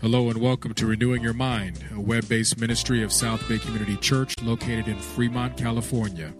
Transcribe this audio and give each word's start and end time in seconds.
Hello 0.00 0.30
and 0.30 0.40
welcome 0.40 0.72
to 0.72 0.86
Renewing 0.86 1.22
Your 1.22 1.34
Mind, 1.34 1.84
a 1.94 2.00
web 2.00 2.26
based 2.26 2.58
ministry 2.58 3.02
of 3.02 3.12
South 3.12 3.46
Bay 3.46 3.58
Community 3.58 3.98
Church 3.98 4.34
located 4.40 4.88
in 4.88 4.96
Fremont, 4.98 5.58
California. 5.58 6.32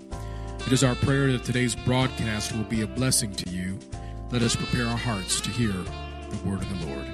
It 0.67 0.73
is 0.73 0.83
our 0.83 0.95
prayer 0.95 1.31
that 1.33 1.45
today's 1.45 1.77
broadcast 1.77 2.57
will 2.57 2.65
be 2.65 2.81
a 2.81 2.87
blessing 2.87 3.33
to 3.33 3.51
you. 3.51 3.79
Let 4.31 4.41
us 4.41 4.57
prepare 4.57 4.87
our 4.87 4.97
hearts 4.97 5.43
to 5.43 5.51
hear 5.51 5.73
the 5.73 6.49
word 6.49 6.63
of 6.63 6.81
the 6.81 6.87
Lord. 6.87 7.07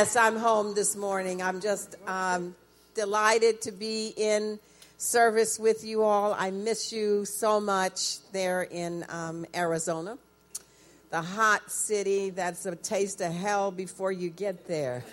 Yes, 0.00 0.16
I'm 0.16 0.36
home 0.36 0.72
this 0.72 0.96
morning. 0.96 1.42
I'm 1.42 1.60
just 1.60 1.96
um, 2.06 2.56
delighted 2.94 3.60
to 3.60 3.70
be 3.70 4.14
in 4.16 4.58
service 4.96 5.58
with 5.58 5.84
you 5.84 6.02
all. 6.04 6.32
I 6.32 6.50
miss 6.50 6.90
you 6.90 7.26
so 7.26 7.60
much 7.60 8.26
there 8.32 8.62
in 8.62 9.04
um, 9.10 9.44
Arizona, 9.54 10.16
the 11.10 11.20
hot 11.20 11.70
city 11.70 12.30
that's 12.30 12.64
a 12.64 12.76
taste 12.76 13.20
of 13.20 13.30
hell 13.30 13.70
before 13.70 14.10
you 14.10 14.30
get 14.30 14.66
there. 14.66 15.04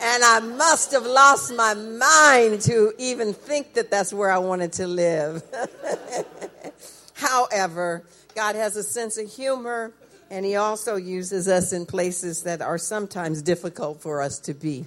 and 0.00 0.24
I 0.24 0.40
must 0.40 0.90
have 0.90 1.06
lost 1.06 1.54
my 1.54 1.74
mind 1.74 2.62
to 2.62 2.92
even 2.98 3.32
think 3.32 3.74
that 3.74 3.92
that's 3.92 4.12
where 4.12 4.32
I 4.32 4.38
wanted 4.38 4.72
to 4.72 4.88
live. 4.88 5.44
However, 7.14 8.02
God 8.34 8.56
has 8.56 8.76
a 8.76 8.82
sense 8.82 9.18
of 9.18 9.30
humor, 9.30 9.92
and 10.30 10.44
He 10.44 10.56
also 10.56 10.96
uses 10.96 11.48
us 11.48 11.72
in 11.72 11.86
places 11.86 12.42
that 12.44 12.62
are 12.62 12.78
sometimes 12.78 13.42
difficult 13.42 14.00
for 14.00 14.22
us 14.22 14.38
to 14.40 14.54
be. 14.54 14.84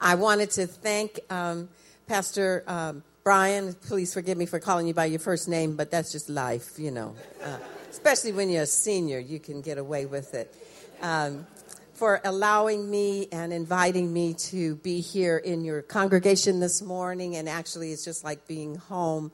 I 0.00 0.14
wanted 0.14 0.50
to 0.52 0.66
thank 0.66 1.20
um, 1.30 1.68
Pastor 2.06 2.64
um, 2.66 3.02
Brian. 3.24 3.74
Please 3.74 4.14
forgive 4.14 4.38
me 4.38 4.46
for 4.46 4.60
calling 4.60 4.86
you 4.86 4.94
by 4.94 5.06
your 5.06 5.18
first 5.18 5.48
name, 5.48 5.76
but 5.76 5.90
that's 5.90 6.12
just 6.12 6.28
life, 6.28 6.78
you 6.78 6.90
know. 6.90 7.14
Uh, 7.42 7.58
especially 7.90 8.32
when 8.32 8.48
you're 8.50 8.62
a 8.62 8.66
senior, 8.66 9.18
you 9.18 9.40
can 9.40 9.60
get 9.60 9.78
away 9.78 10.06
with 10.06 10.34
it. 10.34 10.54
Um, 11.02 11.46
for 11.94 12.20
allowing 12.24 12.90
me 12.90 13.26
and 13.32 13.54
inviting 13.54 14.12
me 14.12 14.34
to 14.34 14.76
be 14.76 15.00
here 15.00 15.38
in 15.38 15.64
your 15.64 15.80
congregation 15.80 16.60
this 16.60 16.82
morning. 16.82 17.36
And 17.36 17.48
actually, 17.48 17.90
it's 17.90 18.04
just 18.04 18.22
like 18.22 18.46
being 18.46 18.76
home. 18.76 19.32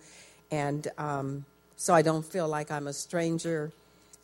And 0.53 0.87
um, 0.97 1.45
so 1.83 1.93
I 1.93 2.03
don't 2.03 2.25
feel 2.25 2.47
like 2.47 2.71
I'm 2.71 2.87
a 2.87 2.93
stranger. 2.93 3.73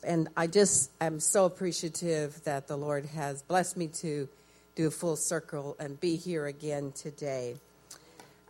And 0.01 0.29
I 0.37 0.47
just 0.47 0.91
am 1.01 1.19
so 1.19 1.43
appreciative 1.43 2.41
that 2.45 2.69
the 2.69 2.77
Lord 2.77 3.05
has 3.07 3.41
blessed 3.41 3.75
me 3.75 3.87
to 3.95 4.29
do 4.75 4.87
a 4.87 4.91
full 4.91 5.17
circle 5.17 5.75
and 5.77 5.99
be 5.99 6.15
here 6.15 6.45
again 6.45 6.93
today. 6.93 7.57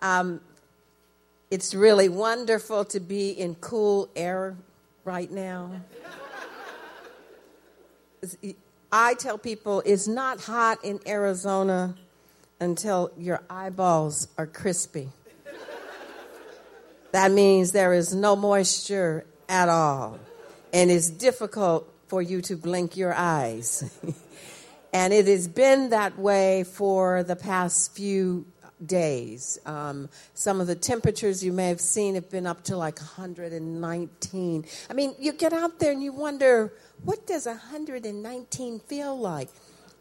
Um, 0.04 0.42
it's 1.50 1.74
really 1.74 2.08
wonderful 2.08 2.86
to 2.86 3.00
be 3.00 3.32
in 3.32 3.56
cool 3.56 4.10
air 4.16 4.56
right 5.06 5.32
now. 5.32 5.72
I 8.92 9.16
tell 9.16 9.40
people 9.40 9.82
it's 9.88 10.08
not 10.08 10.42
hot 10.42 10.86
in 10.86 11.00
Arizona 11.08 11.96
until 12.60 13.10
your 13.18 13.42
eyeballs 13.50 14.28
are 14.38 14.46
crispy. 14.46 15.10
That 17.12 17.32
means 17.32 17.72
there 17.72 17.94
is 17.94 18.14
no 18.14 18.36
moisture 18.36 19.26
at 19.48 19.70
all. 19.70 20.20
And 20.72 20.92
it's 20.92 21.10
difficult 21.10 21.92
for 22.08 22.22
you 22.22 22.42
to 22.44 22.56
blink 22.56 22.98
your 22.98 23.14
eyes. 23.14 23.84
and 24.94 25.14
it 25.14 25.28
has 25.28 25.48
been 25.48 25.90
that 25.90 26.20
way 26.20 26.64
for 26.64 27.24
the 27.24 27.36
past 27.36 27.96
few 27.96 28.46
days. 28.86 29.60
Um, 29.66 30.10
some 30.34 30.62
of 30.62 30.68
the 30.68 30.76
temperatures 30.76 31.44
you 31.44 31.52
may 31.52 31.68
have 31.68 31.82
seen 31.82 32.16
have 32.16 32.30
been 32.30 32.48
up 32.48 32.64
to 32.66 32.78
like 32.78 33.00
119. 33.00 34.66
I 34.90 34.94
mean, 34.94 35.16
you 35.20 35.34
get 35.34 35.54
out 35.54 35.80
there 35.80 35.92
and 35.92 36.02
you 36.02 36.14
wonder, 36.14 36.74
what 37.04 37.28
does 37.28 37.46
119 37.46 38.80
feel 38.80 39.18
like? 39.18 39.50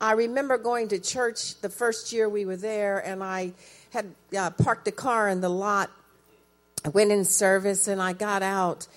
I 0.01 0.13
remember 0.13 0.59
going 0.59 0.89
to 0.89 1.01
church 1.01 1.61
the 1.61 1.69
first 1.69 2.13
year 2.13 2.29
we 2.29 2.45
were 2.45 2.57
there, 2.57 2.99
and 2.99 3.23
I 3.23 3.53
had 3.91 4.15
uh, 4.37 4.51
parked 4.51 4.85
the 4.85 4.93
car 4.93 5.29
in 5.29 5.41
the 5.41 5.49
lot 5.49 5.91
I 6.89 6.91
went 6.91 7.13
in 7.13 7.27
service 7.27 7.87
and 7.87 8.01
I 8.01 8.15
got 8.15 8.43
out 8.43 8.89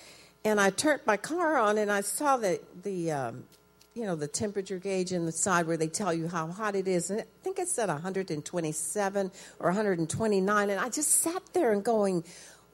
and 0.46 0.58
I 0.58 0.70
turned 0.70 1.02
my 1.04 1.18
car 1.18 1.58
on 1.58 1.76
and 1.76 1.92
I 1.92 2.00
saw 2.00 2.38
the 2.38 2.58
the 2.82 3.12
um, 3.12 3.44
you 3.92 4.06
know 4.06 4.16
the 4.16 4.26
temperature 4.26 4.78
gauge 4.78 5.12
in 5.12 5.26
the 5.26 5.32
side 5.32 5.66
where 5.66 5.76
they 5.76 5.88
tell 5.88 6.14
you 6.14 6.26
how 6.26 6.46
hot 6.46 6.74
it 6.74 6.88
is 6.88 7.10
and 7.10 7.20
I 7.20 7.24
think 7.42 7.58
it 7.58 7.68
said 7.68 7.90
127 7.90 9.30
or 9.58 9.66
129 9.66 10.70
and 10.70 10.80
I 10.80 10.88
just 10.88 11.10
sat 11.10 11.42
there 11.52 11.70
and 11.70 11.84
going 11.84 12.24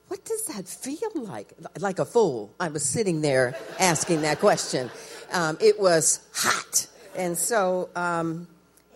what 0.07 0.23
does 0.23 0.45
that 0.45 0.69
feel 0.69 1.11
like? 1.15 1.51
Like 1.77 1.99
a 1.99 2.05
fool 2.05 2.55
I 2.57 2.69
was 2.69 2.85
sitting 2.85 3.19
there 3.19 3.57
asking 3.77 4.21
that 4.21 4.39
question. 4.39 4.89
Um, 5.33 5.57
it 5.59 5.81
was 5.81 6.21
hot 6.33 6.87
and 7.17 7.37
so 7.37 7.89
um, 7.93 8.47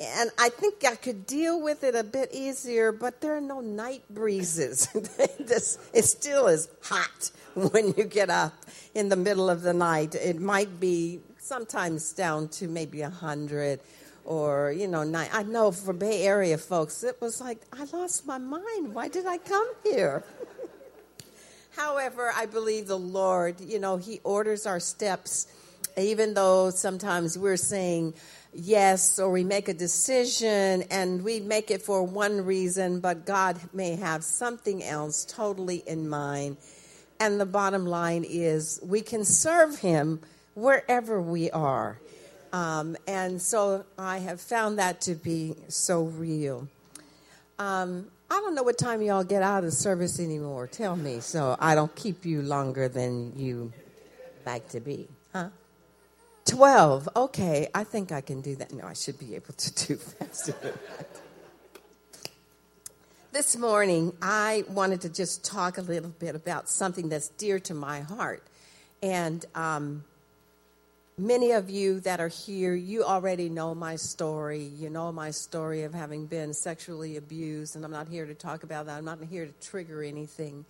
and 0.03 0.31
I 0.37 0.49
think 0.49 0.83
I 0.85 0.95
could 0.95 1.25
deal 1.25 1.61
with 1.61 1.83
it 1.83 1.95
a 1.95 2.03
bit 2.03 2.29
easier, 2.33 2.91
but 2.91 3.21
there 3.21 3.35
are 3.35 3.41
no 3.41 3.61
night 3.61 4.03
breezes. 4.09 4.87
it 4.93 6.05
still 6.05 6.47
is 6.47 6.67
hot 6.81 7.31
when 7.53 7.93
you 7.95 8.03
get 8.03 8.29
up 8.29 8.53
in 8.93 9.09
the 9.09 9.15
middle 9.15 9.49
of 9.49 9.61
the 9.61 9.73
night. 9.73 10.15
It 10.15 10.39
might 10.39 10.79
be 10.79 11.21
sometimes 11.37 12.13
down 12.13 12.47
to 12.49 12.67
maybe 12.67 13.01
a 13.01 13.09
100 13.09 13.79
or, 14.25 14.73
you 14.75 14.87
know. 14.87 15.01
I 15.31 15.43
know 15.43 15.71
for 15.71 15.93
Bay 15.93 16.23
Area 16.23 16.57
folks, 16.57 17.03
it 17.03 17.19
was 17.21 17.41
like, 17.41 17.61
I 17.71 17.85
lost 17.95 18.25
my 18.25 18.37
mind. 18.37 18.93
Why 18.93 19.07
did 19.07 19.25
I 19.25 19.37
come 19.37 19.67
here? 19.83 20.23
However, 21.75 22.31
I 22.35 22.45
believe 22.45 22.87
the 22.87 22.99
Lord, 22.99 23.59
you 23.59 23.79
know, 23.79 23.97
He 23.97 24.19
orders 24.23 24.65
our 24.65 24.79
steps, 24.79 25.47
even 25.97 26.33
though 26.33 26.69
sometimes 26.69 27.37
we're 27.37 27.57
saying, 27.57 28.13
yes 28.53 29.19
or 29.19 29.31
we 29.31 29.43
make 29.43 29.67
a 29.67 29.73
decision 29.73 30.83
and 30.89 31.23
we 31.23 31.39
make 31.39 31.71
it 31.71 31.81
for 31.81 32.03
one 32.03 32.45
reason, 32.45 32.99
but 32.99 33.25
God 33.25 33.59
may 33.73 33.95
have 33.95 34.23
something 34.23 34.83
else 34.83 35.25
totally 35.25 35.83
in 35.87 36.07
mind. 36.07 36.57
And 37.19 37.39
the 37.39 37.45
bottom 37.45 37.85
line 37.85 38.25
is 38.27 38.79
we 38.83 39.01
can 39.01 39.23
serve 39.23 39.79
Him 39.79 40.19
wherever 40.55 41.21
we 41.21 41.49
are. 41.51 41.99
Um, 42.51 42.95
and 43.07 43.41
so 43.41 43.85
I 43.97 44.19
have 44.19 44.39
found 44.39 44.77
that 44.77 45.01
to 45.01 45.15
be 45.15 45.55
so 45.67 46.03
real. 46.03 46.67
Um, 47.57 48.07
I 48.29 48.35
don't 48.35 48.55
know 48.55 48.63
what 48.63 48.77
time 48.77 49.01
y'all 49.01 49.23
get 49.23 49.43
out 49.43 49.63
of 49.63 49.73
service 49.73 50.19
anymore. 50.19 50.67
Tell 50.67 50.95
me 50.95 51.19
so 51.19 51.55
I 51.59 51.75
don't 51.75 51.95
keep 51.95 52.25
you 52.25 52.41
longer 52.41 52.87
than 52.87 53.33
you 53.37 53.71
like 54.45 54.69
to 54.69 54.79
be. 54.79 55.07
Huh? 55.31 55.49
12. 56.45 57.09
Okay, 57.15 57.69
I 57.73 57.83
think 57.83 58.11
I 58.11 58.21
can 58.21 58.41
do 58.41 58.55
that. 58.57 58.73
No, 58.73 58.85
I 58.85 58.93
should 58.93 59.17
be 59.17 59.35
able 59.35 59.53
to 59.53 59.87
do 59.87 59.95
faster 59.95 60.51
than 60.51 60.73
that. 60.97 61.07
This 63.31 63.57
morning, 63.57 64.13
I 64.21 64.63
wanted 64.69 65.01
to 65.01 65.09
just 65.09 65.43
talk 65.43 65.77
a 65.77 65.81
little 65.81 66.11
bit 66.19 66.35
about 66.35 66.69
something 66.69 67.09
that's 67.09 67.29
dear 67.29 67.59
to 67.61 67.73
my 67.73 68.01
heart. 68.01 68.43
And 69.01 69.43
um, 69.55 70.03
many 71.17 71.51
of 71.51 71.69
you 71.69 71.99
that 72.01 72.19
are 72.19 72.27
here, 72.27 72.75
you 72.75 73.03
already 73.03 73.49
know 73.49 73.73
my 73.73 73.95
story. 73.95 74.61
You 74.61 74.89
know 74.89 75.11
my 75.11 75.31
story 75.31 75.83
of 75.83 75.93
having 75.93 76.25
been 76.27 76.53
sexually 76.53 77.17
abused, 77.17 77.75
and 77.75 77.83
I'm 77.83 77.91
not 77.91 78.07
here 78.07 78.25
to 78.25 78.35
talk 78.35 78.63
about 78.63 78.85
that. 78.85 78.97
I'm 78.97 79.05
not 79.05 79.17
here 79.29 79.47
to 79.47 79.67
trigger 79.67 80.03
anything. 80.03 80.65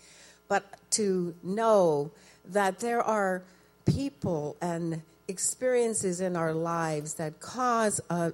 But 0.47 0.63
to 0.91 1.35
know 1.43 2.11
that 2.45 2.79
there 2.79 3.01
are 3.01 3.41
people 3.85 4.55
and 4.61 5.01
experiences 5.27 6.21
in 6.21 6.35
our 6.35 6.53
lives 6.53 7.15
that 7.15 7.39
cause 7.39 8.01
a, 8.09 8.33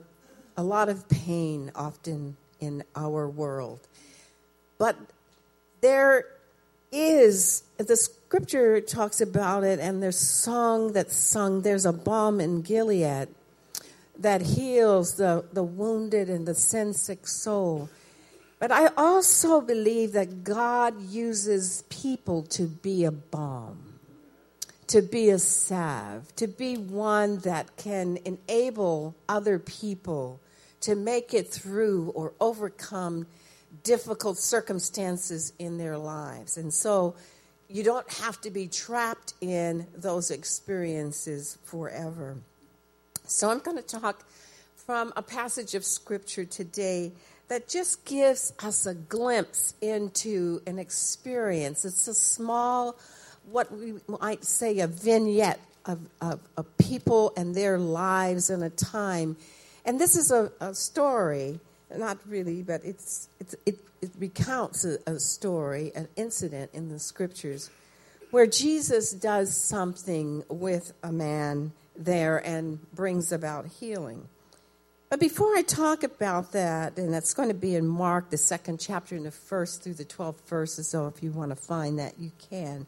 a 0.58 0.64
lot 0.64 0.90
of 0.90 1.08
pain 1.10 1.72
often 1.76 2.36
in 2.60 2.84
our 2.96 3.28
world. 3.28 3.80
But 4.78 4.96
there 5.82 6.26
is, 6.92 7.64
the 7.78 7.96
scripture 7.96 8.82
talks 8.82 9.22
about 9.22 9.64
it, 9.64 9.80
and 9.80 10.02
there's 10.02 10.20
song 10.20 10.94
that's 10.94 11.16
sung. 11.16 11.62
There's 11.62 11.86
a 11.86 11.94
balm 11.94 12.40
in 12.42 12.62
Gilead 12.62 13.30
that 14.18 14.42
heals 14.42 15.16
the, 15.16 15.46
the 15.54 15.64
wounded 15.64 16.30
and 16.30 16.46
the 16.48 16.56
sin 16.56 16.94
sick 16.94 17.28
soul. 17.28 17.90
But 18.60 18.72
I 18.72 18.88
also 18.98 19.62
believe 19.62 20.12
that 20.14 20.44
God 20.44 21.02
uses 21.10 21.84
people 21.90 22.44
to 22.44 22.64
be 22.64 23.06
a 23.06 23.12
balm 23.12 23.89
to 24.90 25.02
be 25.02 25.30
a 25.30 25.40
salve, 25.40 26.36
to 26.36 26.48
be 26.48 26.76
one 26.76 27.38
that 27.40 27.78
can 27.78 28.18
enable 28.26 29.16
other 29.28 29.58
people 29.60 30.40
to 30.82 30.96
make 30.96 31.34
it 31.34 31.48
through 31.48 32.10
or 32.16 32.34
overcome 32.40 33.28
difficult 33.84 34.38
circumstances 34.38 35.54
in 35.60 35.78
their 35.78 35.98
lives. 35.98 36.58
And 36.58 36.74
so 36.74 37.16
you 37.68 37.84
don't 37.84 38.12
have 38.14 38.42
to 38.42 38.50
be 38.50 38.68
trapped 38.68 39.34
in 39.42 39.86
those 39.96 40.32
experiences 40.32 41.58
forever. 41.66 42.38
So 43.26 43.52
I'm 43.52 43.60
going 43.60 43.78
to 43.78 43.84
talk 43.84 44.26
from 44.76 45.14
a 45.16 45.22
passage 45.22 45.76
of 45.76 45.86
scripture 45.86 46.46
today 46.46 47.12
that 47.48 47.68
just 47.68 48.06
gives 48.06 48.54
us 48.64 48.88
a 48.88 48.96
glimpse 48.96 49.76
into 49.82 50.62
an 50.66 50.80
experience. 50.80 51.86
It's 51.86 52.08
a 52.08 52.14
small, 52.14 52.96
what 53.52 53.72
we 53.72 53.96
might 54.08 54.44
say, 54.44 54.80
a 54.80 54.88
vignette 54.88 55.60
of, 55.86 56.00
of, 56.22 56.40
of 56.58 56.78
people 56.78 57.34
and 57.36 57.56
their 57.56 57.78
lives 57.78 58.50
in 58.50 58.64
a 58.64 58.70
time. 58.70 59.38
And 59.86 60.00
this 60.00 60.16
is 60.16 60.32
a, 60.32 60.52
a 60.60 60.74
story, 60.76 61.60
not 61.96 62.18
really, 62.28 62.62
but 62.62 62.84
it's, 62.84 63.30
it's, 63.40 63.56
it, 63.66 63.80
it 64.02 64.12
recounts 64.18 64.86
a, 64.86 64.98
a 65.08 65.20
story, 65.20 65.92
an 65.96 66.08
incident 66.16 66.72
in 66.74 66.90
the 66.90 67.00
scriptures 67.00 67.70
where 68.32 68.46
Jesus 68.46 69.12
does 69.12 69.56
something 69.56 70.44
with 70.50 70.94
a 71.02 71.12
man 71.12 71.72
there 71.96 72.38
and 72.38 72.80
brings 72.94 73.32
about 73.32 73.66
healing. 73.80 74.28
But 75.10 75.20
before 75.20 75.58
I 75.58 75.64
talk 75.64 76.04
about 76.04 76.52
that, 76.52 76.98
and 76.98 77.12
that's 77.12 77.34
going 77.34 77.48
to 77.50 77.56
be 77.56 77.76
in 77.76 77.88
Mark, 77.88 78.30
the 78.30 78.38
second 78.38 78.80
chapter, 78.80 79.16
in 79.16 79.24
the 79.24 79.32
first 79.32 79.82
through 79.82 79.96
the 79.96 80.06
12th 80.06 80.42
verses, 80.46 80.92
so 80.92 81.08
if 81.08 81.24
you 81.24 81.32
want 81.32 81.50
to 81.50 81.56
find 81.56 81.98
that, 81.98 82.20
you 82.20 82.32
can. 82.52 82.86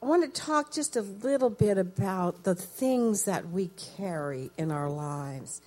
I 0.00 0.06
want 0.06 0.32
to 0.32 0.40
talk 0.40 0.72
just 0.72 0.94
a 0.94 1.02
little 1.02 1.50
bit 1.50 1.76
about 1.76 2.44
the 2.44 2.54
things 2.54 3.24
that 3.24 3.50
we 3.50 3.70
carry 3.96 4.52
in 4.56 4.70
our 4.70 4.88
lives. 4.88 5.60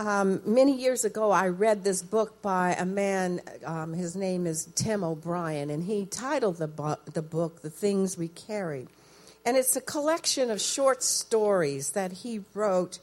Um, 0.00 0.40
many 0.46 0.74
years 0.74 1.04
ago, 1.04 1.30
I 1.30 1.48
read 1.48 1.84
this 1.84 2.00
book 2.00 2.40
by 2.40 2.72
a 2.72 2.86
man, 2.86 3.42
um, 3.66 3.92
his 3.92 4.16
name 4.16 4.46
is 4.46 4.70
Tim 4.74 5.04
O'Brien, 5.04 5.68
and 5.68 5.84
he 5.84 6.06
titled 6.06 6.56
the, 6.56 6.66
bu- 6.66 6.96
the 7.12 7.20
book 7.20 7.60
The 7.60 7.68
Things 7.68 8.16
We 8.16 8.28
Carry. 8.28 8.88
And 9.44 9.58
it's 9.58 9.76
a 9.76 9.80
collection 9.82 10.50
of 10.50 10.58
short 10.58 11.02
stories 11.02 11.90
that 11.90 12.12
he 12.12 12.40
wrote 12.54 12.98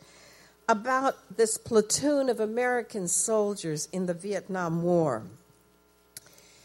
about 0.68 1.38
this 1.38 1.56
platoon 1.56 2.30
of 2.30 2.40
American 2.40 3.08
soldiers 3.08 3.88
in 3.92 4.08
the 4.08 4.16
Vietnam 4.16 4.82
War. 4.82 5.22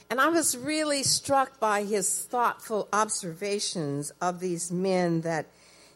And 0.09 0.21
I 0.21 0.29
was 0.29 0.57
really 0.57 1.03
struck 1.03 1.59
by 1.59 1.83
his 1.83 2.25
thoughtful 2.25 2.89
observations 2.93 4.13
of 4.21 4.41
these 4.41 4.71
men 4.71 5.23
that 5.23 5.47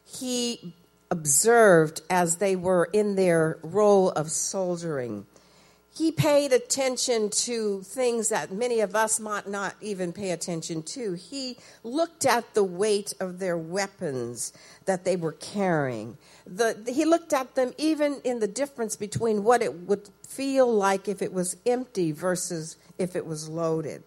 he 0.04 0.74
observed 1.10 2.00
as 2.10 2.36
they 2.36 2.56
were 2.56 2.88
in 2.92 3.14
their 3.14 3.58
role 3.62 4.10
of 4.10 4.30
soldiering 4.30 5.26
he 5.92 6.12
paid 6.12 6.52
attention 6.52 7.30
to 7.30 7.82
things 7.82 8.28
that 8.28 8.52
many 8.52 8.80
of 8.80 8.94
us 8.94 9.18
might 9.18 9.48
not 9.48 9.74
even 9.80 10.12
pay 10.12 10.30
attention 10.30 10.82
to. 10.84 11.14
He 11.14 11.58
looked 11.82 12.24
at 12.24 12.54
the 12.54 12.62
weight 12.62 13.12
of 13.18 13.38
their 13.38 13.58
weapons 13.58 14.52
that 14.84 15.04
they 15.04 15.16
were 15.16 15.32
carrying. 15.32 16.16
The, 16.46 16.90
he 16.90 17.04
looked 17.04 17.32
at 17.32 17.54
them 17.54 17.72
even 17.76 18.20
in 18.22 18.38
the 18.38 18.46
difference 18.46 18.94
between 18.94 19.42
what 19.42 19.62
it 19.62 19.80
would 19.80 20.08
feel 20.26 20.72
like 20.72 21.08
if 21.08 21.20
it 21.22 21.32
was 21.32 21.56
empty 21.66 22.12
versus 22.12 22.76
if 23.00 23.16
it 23.16 23.26
was 23.26 23.48
loaded. 23.48 24.02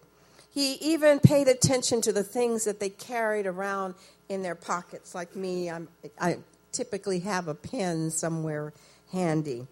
He 0.50 0.74
even 0.74 1.18
paid 1.18 1.48
attention 1.48 2.00
to 2.02 2.12
the 2.12 2.22
things 2.22 2.64
that 2.64 2.78
they 2.78 2.88
carried 2.88 3.46
around 3.46 3.94
in 4.28 4.42
their 4.42 4.54
pockets, 4.54 5.14
like 5.14 5.34
me. 5.34 5.68
I'm, 5.68 5.88
i 6.20 6.38
typically 6.72 7.20
have 7.20 7.48
a 7.48 7.54
pen 7.54 8.10
somewhere 8.10 8.72
handy. 9.12 9.66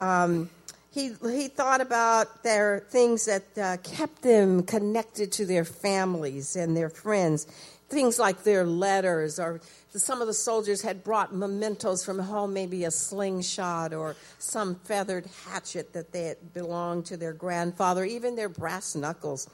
Um, 0.00 0.50
he, 0.90 1.12
he 1.22 1.48
thought 1.48 1.80
about 1.80 2.42
their 2.42 2.80
things 2.88 3.26
that 3.26 3.58
uh, 3.58 3.76
kept 3.82 4.22
them 4.22 4.62
connected 4.62 5.32
to 5.32 5.46
their 5.46 5.64
families 5.64 6.56
and 6.56 6.76
their 6.76 6.88
friends, 6.88 7.46
things 7.88 8.18
like 8.18 8.42
their 8.44 8.64
letters, 8.64 9.38
or 9.38 9.60
some 9.98 10.20
of 10.20 10.26
the 10.26 10.34
soldiers 10.34 10.82
had 10.82 11.02
brought 11.04 11.34
mementos 11.34 12.04
from 12.04 12.18
home, 12.18 12.52
maybe 12.52 12.84
a 12.84 12.90
slingshot 12.90 13.92
or 13.92 14.16
some 14.38 14.74
feathered 14.74 15.26
hatchet 15.46 15.92
that 15.92 16.12
they 16.12 16.24
had 16.24 16.54
belonged 16.54 17.06
to 17.06 17.16
their 17.16 17.32
grandfather, 17.32 18.04
even 18.04 18.36
their 18.36 18.48
brass 18.48 18.94
knuckles. 18.94 19.48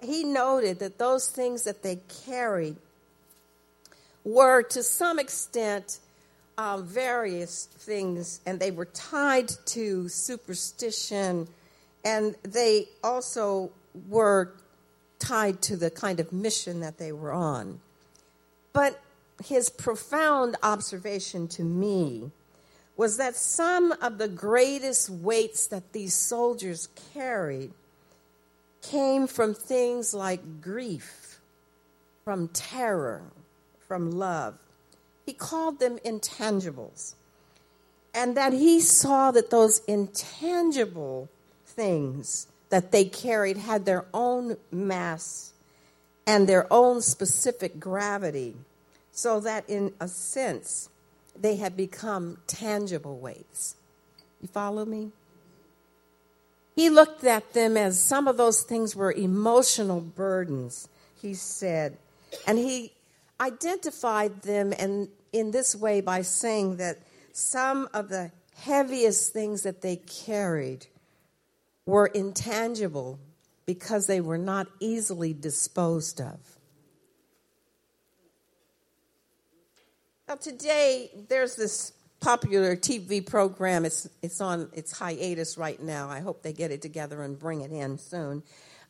He 0.00 0.24
noted 0.24 0.78
that 0.80 0.98
those 0.98 1.28
things 1.28 1.64
that 1.64 1.82
they 1.82 2.00
carried 2.26 2.76
were 4.24 4.62
to 4.62 4.82
some 4.82 5.18
extent 5.18 6.00
uh, 6.58 6.78
various 6.78 7.66
things, 7.66 8.40
and 8.46 8.58
they 8.58 8.70
were 8.70 8.86
tied 8.86 9.50
to 9.66 10.08
superstition, 10.08 11.46
and 12.04 12.34
they 12.42 12.88
also 13.04 13.70
were 14.08 14.52
tied 15.18 15.60
to 15.62 15.76
the 15.76 15.90
kind 15.90 16.20
of 16.20 16.32
mission 16.32 16.80
that 16.80 16.98
they 16.98 17.12
were 17.12 17.32
on. 17.32 17.80
But 18.72 19.00
his 19.44 19.68
profound 19.68 20.56
observation 20.62 21.48
to 21.48 21.62
me 21.62 22.30
was 22.96 23.18
that 23.18 23.36
some 23.36 23.92
of 24.00 24.18
the 24.18 24.28
greatest 24.28 25.10
weights 25.10 25.66
that 25.66 25.92
these 25.92 26.14
soldiers 26.14 26.88
carried 27.12 27.72
came 28.82 29.26
from 29.26 29.52
things 29.52 30.14
like 30.14 30.62
grief, 30.62 31.40
from 32.24 32.48
terror, 32.48 33.22
from 33.86 34.12
love 34.12 34.58
he 35.26 35.32
called 35.32 35.80
them 35.80 35.98
intangibles. 35.98 37.14
And 38.14 38.36
that 38.36 38.52
he 38.52 38.80
saw 38.80 39.32
that 39.32 39.50
those 39.50 39.80
intangible 39.86 41.28
things 41.66 42.46
that 42.70 42.92
they 42.92 43.04
carried 43.04 43.58
had 43.58 43.84
their 43.84 44.06
own 44.14 44.56
mass 44.70 45.52
and 46.26 46.48
their 46.48 46.72
own 46.72 47.02
specific 47.02 47.78
gravity, 47.78 48.54
so 49.16 49.40
that 49.40 49.64
in 49.66 49.94
a 49.98 50.06
sense, 50.06 50.90
they 51.34 51.56
had 51.56 51.74
become 51.74 52.36
tangible 52.46 53.18
weights. 53.18 53.74
You 54.42 54.48
follow 54.48 54.84
me? 54.84 55.10
He 56.74 56.90
looked 56.90 57.24
at 57.24 57.54
them 57.54 57.78
as 57.78 57.98
some 57.98 58.28
of 58.28 58.36
those 58.36 58.62
things 58.62 58.94
were 58.94 59.10
emotional 59.10 60.02
burdens, 60.02 60.90
he 61.22 61.32
said. 61.32 61.96
And 62.46 62.58
he 62.58 62.92
identified 63.40 64.42
them 64.42 64.74
and 64.78 65.08
in 65.32 65.50
this 65.50 65.74
way 65.74 66.02
by 66.02 66.20
saying 66.20 66.76
that 66.76 66.98
some 67.32 67.88
of 67.94 68.10
the 68.10 68.30
heaviest 68.54 69.32
things 69.32 69.62
that 69.62 69.80
they 69.80 69.96
carried 69.96 70.86
were 71.86 72.06
intangible 72.06 73.18
because 73.64 74.06
they 74.06 74.20
were 74.20 74.38
not 74.38 74.66
easily 74.78 75.32
disposed 75.32 76.20
of. 76.20 76.55
Now 80.28 80.34
today 80.34 81.10
there's 81.28 81.54
this 81.54 81.92
popular 82.18 82.74
TV 82.74 83.24
program. 83.24 83.84
It's 83.84 84.08
it's 84.22 84.40
on 84.40 84.68
its 84.72 84.90
hiatus 84.90 85.56
right 85.56 85.80
now. 85.80 86.10
I 86.10 86.18
hope 86.18 86.42
they 86.42 86.52
get 86.52 86.72
it 86.72 86.82
together 86.82 87.22
and 87.22 87.38
bring 87.38 87.60
it 87.60 87.70
in 87.70 87.96
soon. 87.96 88.42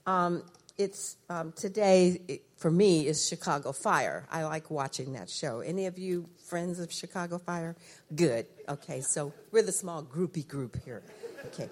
Um, 0.06 0.42
it's 0.78 1.16
um, 1.28 1.52
today 1.52 2.22
it, 2.26 2.42
for 2.56 2.70
me 2.70 3.06
is 3.06 3.28
Chicago 3.28 3.72
Fire. 3.72 4.26
I 4.30 4.44
like 4.44 4.70
watching 4.70 5.12
that 5.12 5.28
show. 5.28 5.60
Any 5.60 5.84
of 5.84 5.98
you 5.98 6.26
friends 6.48 6.80
of 6.80 6.90
Chicago 6.90 7.36
Fire? 7.36 7.76
Good. 8.14 8.46
Okay, 8.70 9.02
so 9.02 9.34
we're 9.52 9.62
the 9.62 9.72
small 9.72 10.02
groupie 10.02 10.48
group 10.48 10.82
here. 10.84 11.02
Okay. 11.48 11.68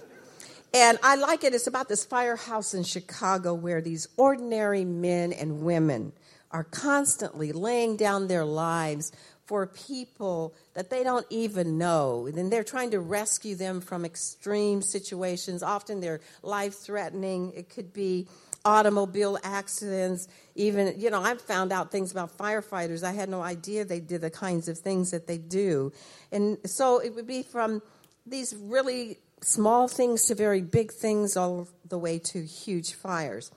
And 0.74 0.98
I 1.02 1.14
like 1.14 1.42
it. 1.42 1.54
It's 1.54 1.68
about 1.68 1.88
this 1.88 2.04
firehouse 2.04 2.74
in 2.74 2.82
Chicago 2.82 3.54
where 3.54 3.80
these 3.80 4.08
ordinary 4.18 4.84
men 4.84 5.32
and 5.32 5.62
women 5.62 6.12
are 6.54 6.64
constantly 6.64 7.50
laying 7.50 7.96
down 7.96 8.28
their 8.28 8.44
lives 8.44 9.10
for 9.46 9.66
people 9.66 10.54
that 10.74 10.90
they 10.90 11.02
don't 11.02 11.26
even 11.30 11.76
know. 11.76 12.26
And 12.26 12.50
they're 12.50 12.64
trying 12.64 12.90
to 12.92 13.00
rescue 13.00 13.54
them 13.54 13.80
from 13.80 14.04
extreme 14.04 14.80
situations. 14.80 15.62
Often 15.62 16.00
they're 16.00 16.20
life 16.42 16.74
threatening. 16.74 17.52
It 17.54 17.68
could 17.68 17.92
be 17.92 18.26
automobile 18.64 19.38
accidents, 19.44 20.26
even, 20.54 20.98
you 20.98 21.10
know, 21.10 21.20
I've 21.20 21.40
found 21.40 21.70
out 21.70 21.92
things 21.92 22.10
about 22.10 22.38
firefighters. 22.38 23.02
I 23.02 23.12
had 23.12 23.28
no 23.28 23.42
idea 23.42 23.84
they 23.84 24.00
did 24.00 24.22
the 24.22 24.30
kinds 24.30 24.68
of 24.68 24.78
things 24.78 25.10
that 25.10 25.26
they 25.26 25.36
do. 25.36 25.92
And 26.32 26.56
so 26.64 26.98
it 26.98 27.14
would 27.14 27.26
be 27.26 27.42
from 27.42 27.82
these 28.24 28.56
really 28.58 29.18
small 29.42 29.86
things 29.88 30.26
to 30.26 30.34
very 30.34 30.62
big 30.62 30.90
things, 30.92 31.36
all 31.36 31.68
the 31.86 31.98
way 31.98 32.18
to 32.18 32.42
huge 32.42 32.94
fires. 32.94 33.50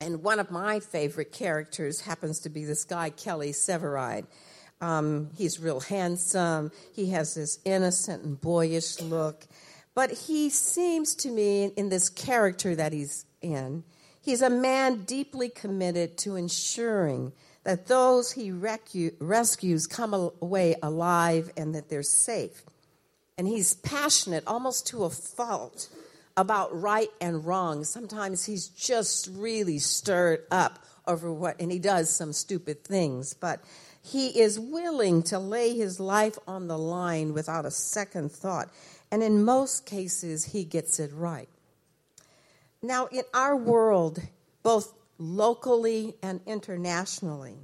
And 0.00 0.22
one 0.22 0.38
of 0.38 0.50
my 0.50 0.80
favorite 0.80 1.32
characters 1.32 2.00
happens 2.00 2.40
to 2.40 2.48
be 2.48 2.64
this 2.64 2.84
guy, 2.84 3.10
Kelly 3.10 3.52
Severide. 3.52 4.26
Um, 4.80 5.30
he's 5.36 5.58
real 5.58 5.80
handsome. 5.80 6.70
He 6.92 7.10
has 7.10 7.34
this 7.34 7.58
innocent 7.64 8.24
and 8.24 8.40
boyish 8.40 9.00
look. 9.00 9.46
But 9.94 10.12
he 10.12 10.50
seems 10.50 11.14
to 11.16 11.30
me, 11.30 11.72
in 11.76 11.88
this 11.88 12.08
character 12.08 12.76
that 12.76 12.92
he's 12.92 13.24
in, 13.40 13.82
He's 14.28 14.42
a 14.42 14.50
man 14.50 15.04
deeply 15.04 15.48
committed 15.48 16.18
to 16.18 16.36
ensuring 16.36 17.32
that 17.64 17.86
those 17.86 18.32
he 18.32 18.50
recu- 18.50 19.14
rescues 19.20 19.86
come 19.86 20.12
away 20.12 20.76
alive 20.82 21.50
and 21.56 21.74
that 21.74 21.88
they're 21.88 22.02
safe. 22.02 22.62
And 23.38 23.48
he's 23.48 23.72
passionate, 23.72 24.44
almost 24.46 24.86
to 24.88 25.04
a 25.04 25.08
fault, 25.08 25.88
about 26.36 26.78
right 26.78 27.08
and 27.22 27.46
wrong. 27.46 27.84
Sometimes 27.84 28.44
he's 28.44 28.68
just 28.68 29.30
really 29.32 29.78
stirred 29.78 30.44
up 30.50 30.84
over 31.06 31.32
what, 31.32 31.58
and 31.58 31.72
he 31.72 31.78
does 31.78 32.10
some 32.10 32.34
stupid 32.34 32.84
things, 32.84 33.32
but 33.32 33.60
he 34.10 34.40
is 34.40 34.58
willing 34.58 35.22
to 35.22 35.38
lay 35.38 35.74
his 35.74 36.00
life 36.00 36.38
on 36.46 36.66
the 36.66 36.78
line 36.78 37.34
without 37.34 37.66
a 37.66 37.70
second 37.70 38.32
thought. 38.32 38.70
And 39.10 39.22
in 39.22 39.44
most 39.44 39.84
cases, 39.84 40.46
he 40.46 40.64
gets 40.64 40.98
it 40.98 41.12
right. 41.12 41.48
Now, 42.82 43.06
in 43.06 43.24
our 43.34 43.56
world, 43.56 44.20
both 44.62 44.94
locally 45.18 46.14
and 46.22 46.40
internationally, 46.46 47.56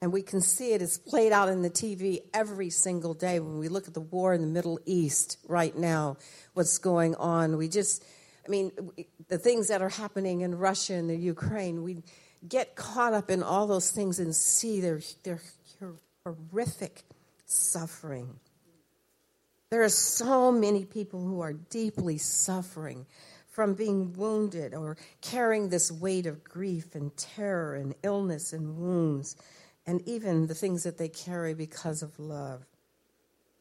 and 0.00 0.12
we 0.12 0.22
can 0.22 0.40
see 0.40 0.72
it 0.72 0.82
is 0.82 0.98
played 0.98 1.32
out 1.32 1.48
in 1.48 1.62
the 1.62 1.70
TV 1.70 2.20
every 2.34 2.70
single 2.70 3.14
day 3.14 3.38
when 3.38 3.58
we 3.58 3.68
look 3.68 3.86
at 3.86 3.94
the 3.94 4.00
war 4.00 4.34
in 4.34 4.40
the 4.40 4.46
Middle 4.46 4.80
East 4.86 5.38
right 5.46 5.76
now, 5.76 6.16
what's 6.54 6.78
going 6.78 7.14
on. 7.14 7.56
We 7.56 7.68
just, 7.68 8.04
I 8.44 8.48
mean, 8.48 8.72
the 9.28 9.38
things 9.38 9.68
that 9.68 9.82
are 9.82 9.88
happening 9.88 10.40
in 10.40 10.58
Russia 10.58 10.94
and 10.94 11.08
the 11.08 11.16
Ukraine, 11.16 11.82
we 11.82 12.02
get 12.46 12.76
caught 12.76 13.12
up 13.12 13.30
in 13.30 13.42
all 13.42 13.66
those 13.66 13.90
things 13.90 14.18
and 14.18 14.34
see 14.34 14.80
their, 14.80 15.00
their 15.24 15.40
horrific 16.24 17.02
suffering. 17.44 18.38
There 19.70 19.82
are 19.82 19.88
so 19.88 20.52
many 20.52 20.84
people 20.84 21.20
who 21.24 21.40
are 21.40 21.52
deeply 21.52 22.18
suffering 22.18 23.06
from 23.48 23.74
being 23.74 24.12
wounded 24.12 24.74
or 24.74 24.96
carrying 25.22 25.70
this 25.70 25.90
weight 25.90 26.26
of 26.26 26.44
grief 26.44 26.94
and 26.94 27.16
terror 27.16 27.74
and 27.74 27.94
illness 28.02 28.52
and 28.52 28.76
wounds, 28.76 29.36
and 29.86 30.06
even 30.06 30.46
the 30.46 30.54
things 30.54 30.82
that 30.82 30.98
they 30.98 31.08
carry 31.08 31.54
because 31.54 32.02
of 32.02 32.18
love. 32.18 32.66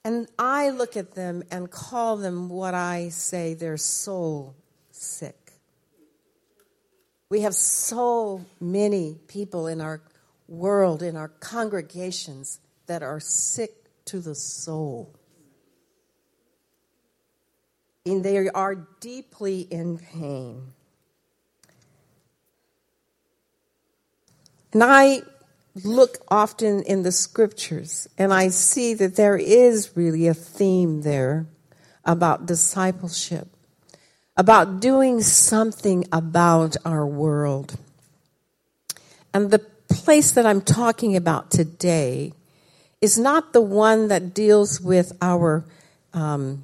And 0.04 0.28
I 0.38 0.70
look 0.70 0.98
at 0.98 1.16
them 1.16 1.44
and 1.50 1.72
call 1.72 2.18
them 2.18 2.50
what 2.50 2.74
I 2.74 3.10
say 3.10 3.54
they're 3.54 3.78
soul 3.78 4.56
sick. 4.92 5.54
We 7.30 7.42
have 7.42 7.56
so 7.56 8.46
many 8.60 9.18
people 9.28 9.68
in 9.68 9.82
our 9.82 10.02
world, 10.48 11.02
in 11.02 11.16
our 11.16 11.30
congregations, 11.30 12.60
that 12.88 13.04
are 13.04 13.20
sick 13.20 13.72
to 14.06 14.20
the 14.20 14.36
soul. 14.36 15.14
And 18.06 18.24
they 18.24 18.48
are 18.50 18.76
deeply 19.00 19.62
in 19.62 19.98
pain. 19.98 20.74
And 24.74 24.84
I 24.84 25.22
look 25.84 26.18
often 26.30 26.84
in 26.84 27.04
the 27.04 27.12
scriptures 27.12 28.08
and 28.18 28.34
I 28.34 28.50
see 28.50 28.94
that 28.94 29.16
there 29.16 29.38
is 29.38 29.92
really 29.96 30.28
a 30.28 30.34
theme 30.34 31.02
there 31.02 31.48
about 32.06 32.46
discipleship, 32.46 33.48
about 34.38 34.80
doing 34.80 35.22
something 35.22 36.06
about 36.12 36.78
our 36.86 37.06
world. 37.08 37.78
And 39.34 39.50
the 39.50 39.66
place 40.06 40.34
that 40.34 40.46
I'm 40.46 40.62
talking 40.62 41.16
about 41.16 41.50
today 41.50 42.32
is 43.02 43.18
not 43.18 43.54
the 43.54 43.62
one 43.62 44.08
that 44.10 44.36
deals 44.36 44.80
with 44.80 45.12
our 45.20 45.66
um, 46.14 46.64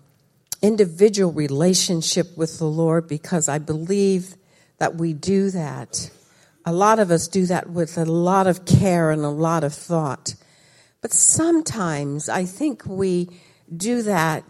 individual 0.61 1.31
relationship 1.33 2.37
with 2.37 2.59
the 2.59 2.65
Lord, 2.65 3.07
because 3.07 3.49
I 3.49 3.57
believe 3.57 4.35
that 4.77 4.93
we 4.93 5.13
do 5.13 5.49
that. 5.49 6.11
A 6.67 6.71
lot 6.71 6.99
of 6.99 7.09
us 7.09 7.27
do 7.27 7.47
that 7.47 7.67
with 7.67 7.97
a 7.97 8.05
lot 8.05 8.45
of 8.45 8.65
care 8.65 9.09
and 9.09 9.23
a 9.23 9.29
lot 9.29 9.63
of 9.63 9.73
thought. 9.73 10.35
But 11.01 11.11
sometimes 11.11 12.29
I 12.29 12.45
think 12.45 12.85
we 12.85 13.27
do 13.75 14.03
that 14.03 14.43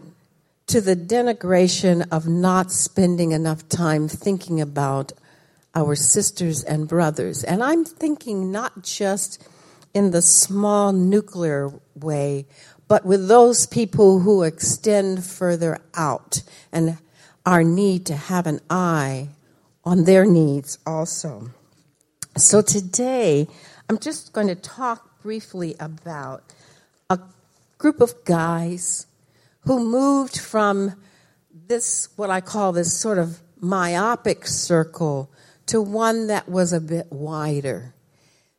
to 0.66 0.82
the 0.82 0.96
denigration 0.96 2.06
of 2.12 2.28
not 2.28 2.70
spending 2.70 3.32
enough 3.32 3.66
time 3.70 4.06
thinking 4.06 4.60
about 4.60 5.14
our 5.74 5.94
sisters 5.94 6.62
and 6.62 6.88
brothers. 6.88 7.44
And 7.44 7.62
I'm 7.62 7.84
thinking 7.84 8.52
not 8.52 8.82
just 8.82 9.46
in 9.94 10.10
the 10.10 10.22
small 10.22 10.92
nuclear 10.92 11.70
way, 11.94 12.46
but 12.88 13.04
with 13.04 13.28
those 13.28 13.66
people 13.66 14.20
who 14.20 14.42
extend 14.42 15.24
further 15.24 15.78
out 15.94 16.42
and 16.72 16.98
our 17.46 17.64
need 17.64 18.06
to 18.06 18.16
have 18.16 18.46
an 18.46 18.60
eye 18.70 19.28
on 19.84 20.04
their 20.04 20.24
needs 20.24 20.78
also. 20.86 21.50
So 22.36 22.62
today, 22.62 23.48
I'm 23.88 23.98
just 23.98 24.32
going 24.32 24.46
to 24.46 24.54
talk 24.54 25.20
briefly 25.22 25.74
about 25.78 26.44
a 27.10 27.18
group 27.78 28.00
of 28.00 28.24
guys 28.24 29.06
who 29.60 29.84
moved 29.84 30.38
from 30.38 30.94
this, 31.66 32.08
what 32.16 32.30
I 32.30 32.40
call 32.40 32.72
this 32.72 32.98
sort 32.98 33.18
of 33.18 33.40
myopic 33.60 34.46
circle 34.46 35.30
to 35.66 35.80
one 35.80 36.26
that 36.28 36.48
was 36.48 36.72
a 36.72 36.80
bit 36.80 37.06
wider. 37.10 37.94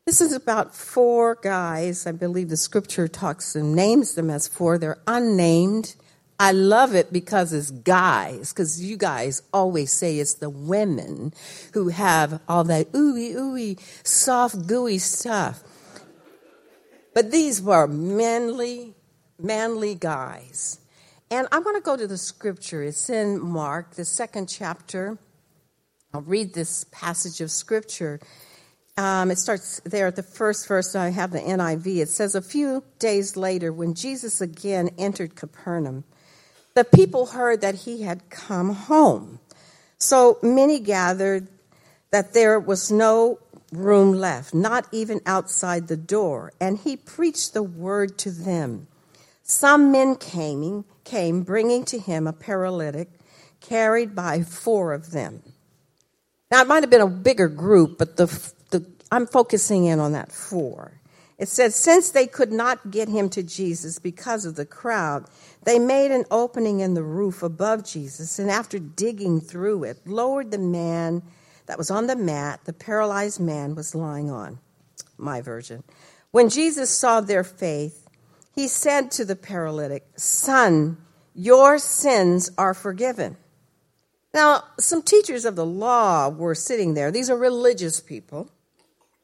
This 0.05 0.19
is 0.19 0.33
about 0.33 0.75
four 0.75 1.35
guys. 1.41 2.05
I 2.05 2.11
believe 2.11 2.49
the 2.49 2.57
scripture 2.57 3.07
talks 3.07 3.55
and 3.55 3.73
names 3.73 4.15
them 4.15 4.29
as 4.29 4.47
four. 4.47 4.77
They're 4.77 5.01
unnamed. 5.07 5.95
I 6.39 6.51
love 6.51 6.93
it 6.93 7.13
because 7.13 7.53
it's 7.53 7.71
guys, 7.71 8.51
because 8.51 8.83
you 8.83 8.97
guys 8.97 9.43
always 9.53 9.93
say 9.93 10.19
it's 10.19 10.33
the 10.33 10.49
women 10.49 11.33
who 11.73 11.87
have 11.87 12.41
all 12.49 12.65
that 12.65 12.91
ooey, 12.91 13.33
ooey, 13.35 13.79
soft, 14.05 14.67
gooey 14.67 14.97
stuff. 14.97 15.63
But 17.13 17.31
these 17.31 17.61
were 17.61 17.87
manly, 17.87 18.95
manly 19.39 19.95
guys. 19.95 20.79
And 21.31 21.47
I 21.51 21.59
want 21.59 21.77
to 21.77 21.81
go 21.81 21.95
to 21.95 22.07
the 22.07 22.17
scripture. 22.17 22.83
It's 22.83 23.09
in 23.09 23.39
Mark, 23.39 23.95
the 23.95 24.05
second 24.05 24.47
chapter. 24.47 25.17
I'll 26.15 26.21
read 26.21 26.53
this 26.53 26.85
passage 26.91 27.41
of 27.41 27.49
scripture. 27.49 28.19
Um, 28.97 29.31
it 29.31 29.39
starts 29.39 29.81
there 29.83 30.05
at 30.05 30.15
the 30.15 30.21
first 30.21 30.67
verse. 30.67 30.93
I 30.93 31.09
have 31.09 31.31
the 31.31 31.39
NIV. 31.39 32.03
It 32.03 32.09
says, 32.09 32.35
A 32.35 32.41
few 32.41 32.83
days 32.99 33.35
later, 33.35 33.73
when 33.73 33.95
Jesus 33.95 34.39
again 34.39 34.91
entered 34.99 35.35
Capernaum, 35.35 36.03
the 36.75 36.83
people 36.83 37.25
heard 37.25 37.61
that 37.61 37.73
he 37.73 38.03
had 38.03 38.29
come 38.29 38.75
home. 38.75 39.39
So 39.97 40.37
many 40.43 40.79
gathered 40.79 41.47
that 42.11 42.33
there 42.35 42.59
was 42.59 42.91
no 42.91 43.39
room 43.71 44.13
left, 44.13 44.53
not 44.53 44.87
even 44.91 45.19
outside 45.25 45.87
the 45.87 45.97
door, 45.97 46.53
and 46.61 46.77
he 46.77 46.95
preached 46.95 47.55
the 47.55 47.63
word 47.63 48.19
to 48.19 48.29
them. 48.29 48.85
Some 49.41 49.91
men 49.91 50.15
came, 50.17 50.85
came 51.05 51.41
bringing 51.41 51.85
to 51.85 51.97
him 51.97 52.27
a 52.27 52.33
paralytic 52.33 53.09
carried 53.61 54.13
by 54.13 54.43
four 54.43 54.93
of 54.93 55.09
them. 55.09 55.41
Now, 56.53 56.61
it 56.61 56.67
might 56.67 56.83
have 56.83 56.91
been 56.91 57.01
a 57.01 57.07
bigger 57.07 57.47
group, 57.47 57.97
but 57.97 58.15
the 58.15 58.27
I'm 59.11 59.25
focusing 59.25 59.85
in 59.85 59.99
on 59.99 60.11
that 60.11 60.31
four. 60.31 60.99
It 61.39 61.47
says, 61.47 61.73
since 61.75 62.11
they 62.11 62.27
could 62.27 62.51
not 62.51 62.91
get 62.91 63.09
him 63.09 63.27
to 63.29 63.41
Jesus 63.41 63.97
because 63.97 64.45
of 64.45 64.55
the 64.55 64.65
crowd, 64.65 65.25
they 65.63 65.79
made 65.79 66.11
an 66.11 66.25
opening 66.29 66.79
in 66.79 66.93
the 66.93 67.01
roof 67.01 67.41
above 67.41 67.83
Jesus, 67.83 68.37
and 68.37 68.51
after 68.51 68.77
digging 68.77 69.41
through 69.41 69.83
it, 69.85 70.05
lowered 70.05 70.51
the 70.51 70.59
man 70.59 71.23
that 71.65 71.79
was 71.79 71.89
on 71.89 72.05
the 72.05 72.15
mat 72.15 72.59
the 72.65 72.73
paralyzed 72.73 73.39
man 73.39 73.73
was 73.73 73.95
lying 73.95 74.29
on. 74.29 74.59
My 75.17 75.41
version. 75.41 75.83
When 76.29 76.49
Jesus 76.49 76.91
saw 76.91 77.19
their 77.19 77.43
faith, 77.43 78.07
he 78.53 78.67
said 78.67 79.09
to 79.13 79.25
the 79.25 79.35
paralytic, 79.35 80.05
Son, 80.17 80.97
your 81.33 81.79
sins 81.79 82.51
are 82.59 82.75
forgiven. 82.75 83.37
Now, 84.33 84.63
some 84.79 85.03
teachers 85.03 85.45
of 85.45 85.55
the 85.55 85.65
law 85.65 86.29
were 86.29 86.55
sitting 86.55 86.95
there. 86.95 87.11
These 87.11 87.29
are 87.29 87.37
religious 87.37 87.99
people 87.99 88.49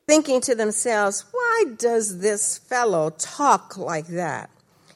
thinking 0.07 0.41
to 0.41 0.55
themselves, 0.55 1.25
why 1.31 1.65
does 1.77 2.19
this 2.19 2.57
fellow 2.57 3.11
talk 3.11 3.77
like 3.77 4.07
that? 4.07 4.49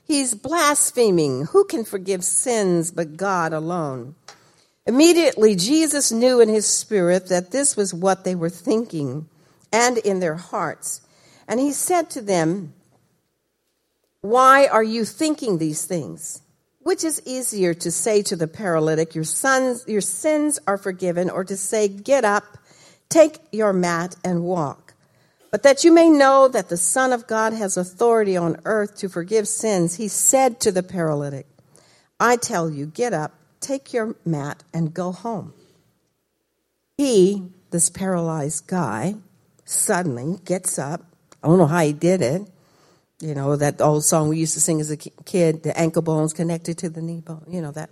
He's 0.05 0.33
blaspheming. 0.35 1.45
Who 1.45 1.65
can 1.65 1.85
forgive 1.85 2.23
sins 2.23 2.91
but 2.91 3.17
God 3.17 3.53
alone? 3.53 4.15
Immediately, 4.85 5.55
Jesus 5.55 6.11
knew 6.11 6.41
in 6.41 6.49
his 6.49 6.67
spirit 6.67 7.27
that 7.27 7.51
this 7.51 7.77
was 7.77 7.93
what 7.93 8.23
they 8.23 8.35
were 8.35 8.49
thinking 8.49 9.27
and 9.71 9.97
in 9.99 10.19
their 10.19 10.35
hearts. 10.35 11.01
And 11.47 11.59
he 11.59 11.71
said 11.71 12.09
to 12.11 12.21
them, 12.21 12.73
Why 14.21 14.67
are 14.67 14.83
you 14.83 15.05
thinking 15.05 15.57
these 15.57 15.85
things? 15.85 16.42
Which 16.83 17.03
is 17.03 17.21
easier 17.25 17.73
to 17.75 17.91
say 17.91 18.21
to 18.23 18.35
the 18.35 18.47
paralytic, 18.47 19.15
Your 19.15 19.23
sons, 19.23 19.85
your 19.87 20.01
sins 20.01 20.59
are 20.67 20.77
forgiven, 20.77 21.29
or 21.29 21.43
to 21.43 21.57
say, 21.57 21.87
Get 21.87 22.25
up, 22.25 22.57
take 23.09 23.39
your 23.51 23.73
mat, 23.73 24.15
and 24.23 24.43
walk? 24.43 24.93
But 25.49 25.63
that 25.63 25.83
you 25.83 25.93
may 25.93 26.09
know 26.09 26.47
that 26.47 26.69
the 26.69 26.77
Son 26.77 27.13
of 27.13 27.27
God 27.27 27.53
has 27.53 27.77
authority 27.77 28.35
on 28.35 28.59
earth 28.65 28.97
to 28.97 29.07
forgive 29.07 29.47
sins, 29.47 29.95
he 29.95 30.07
said 30.07 30.59
to 30.61 30.71
the 30.71 30.83
paralytic, 30.83 31.45
I 32.19 32.37
tell 32.37 32.69
you, 32.69 32.85
get 32.87 33.13
up, 33.13 33.33
take 33.59 33.93
your 33.93 34.15
mat, 34.25 34.63
and 34.73 34.93
go 34.93 35.11
home. 35.11 35.53
He, 36.97 37.43
this 37.71 37.89
paralyzed 37.89 38.67
guy, 38.67 39.15
suddenly 39.63 40.39
gets 40.43 40.79
up. 40.79 41.01
I 41.43 41.47
don't 41.47 41.57
know 41.57 41.67
how 41.67 41.81
he 41.81 41.93
did 41.93 42.21
it. 42.21 42.47
You 43.23 43.33
know, 43.35 43.55
that 43.55 43.79
old 43.79 44.03
song 44.03 44.27
we 44.27 44.37
used 44.37 44.53
to 44.55 44.59
sing 44.59 44.81
as 44.81 44.91
a 44.91 44.97
kid, 44.97 45.63
the 45.63 45.77
ankle 45.79 46.01
bones 46.01 46.33
connected 46.33 46.77
to 46.79 46.89
the 46.89 47.01
knee 47.01 47.21
bone. 47.21 47.45
You 47.47 47.61
know, 47.61 47.71
that. 47.71 47.89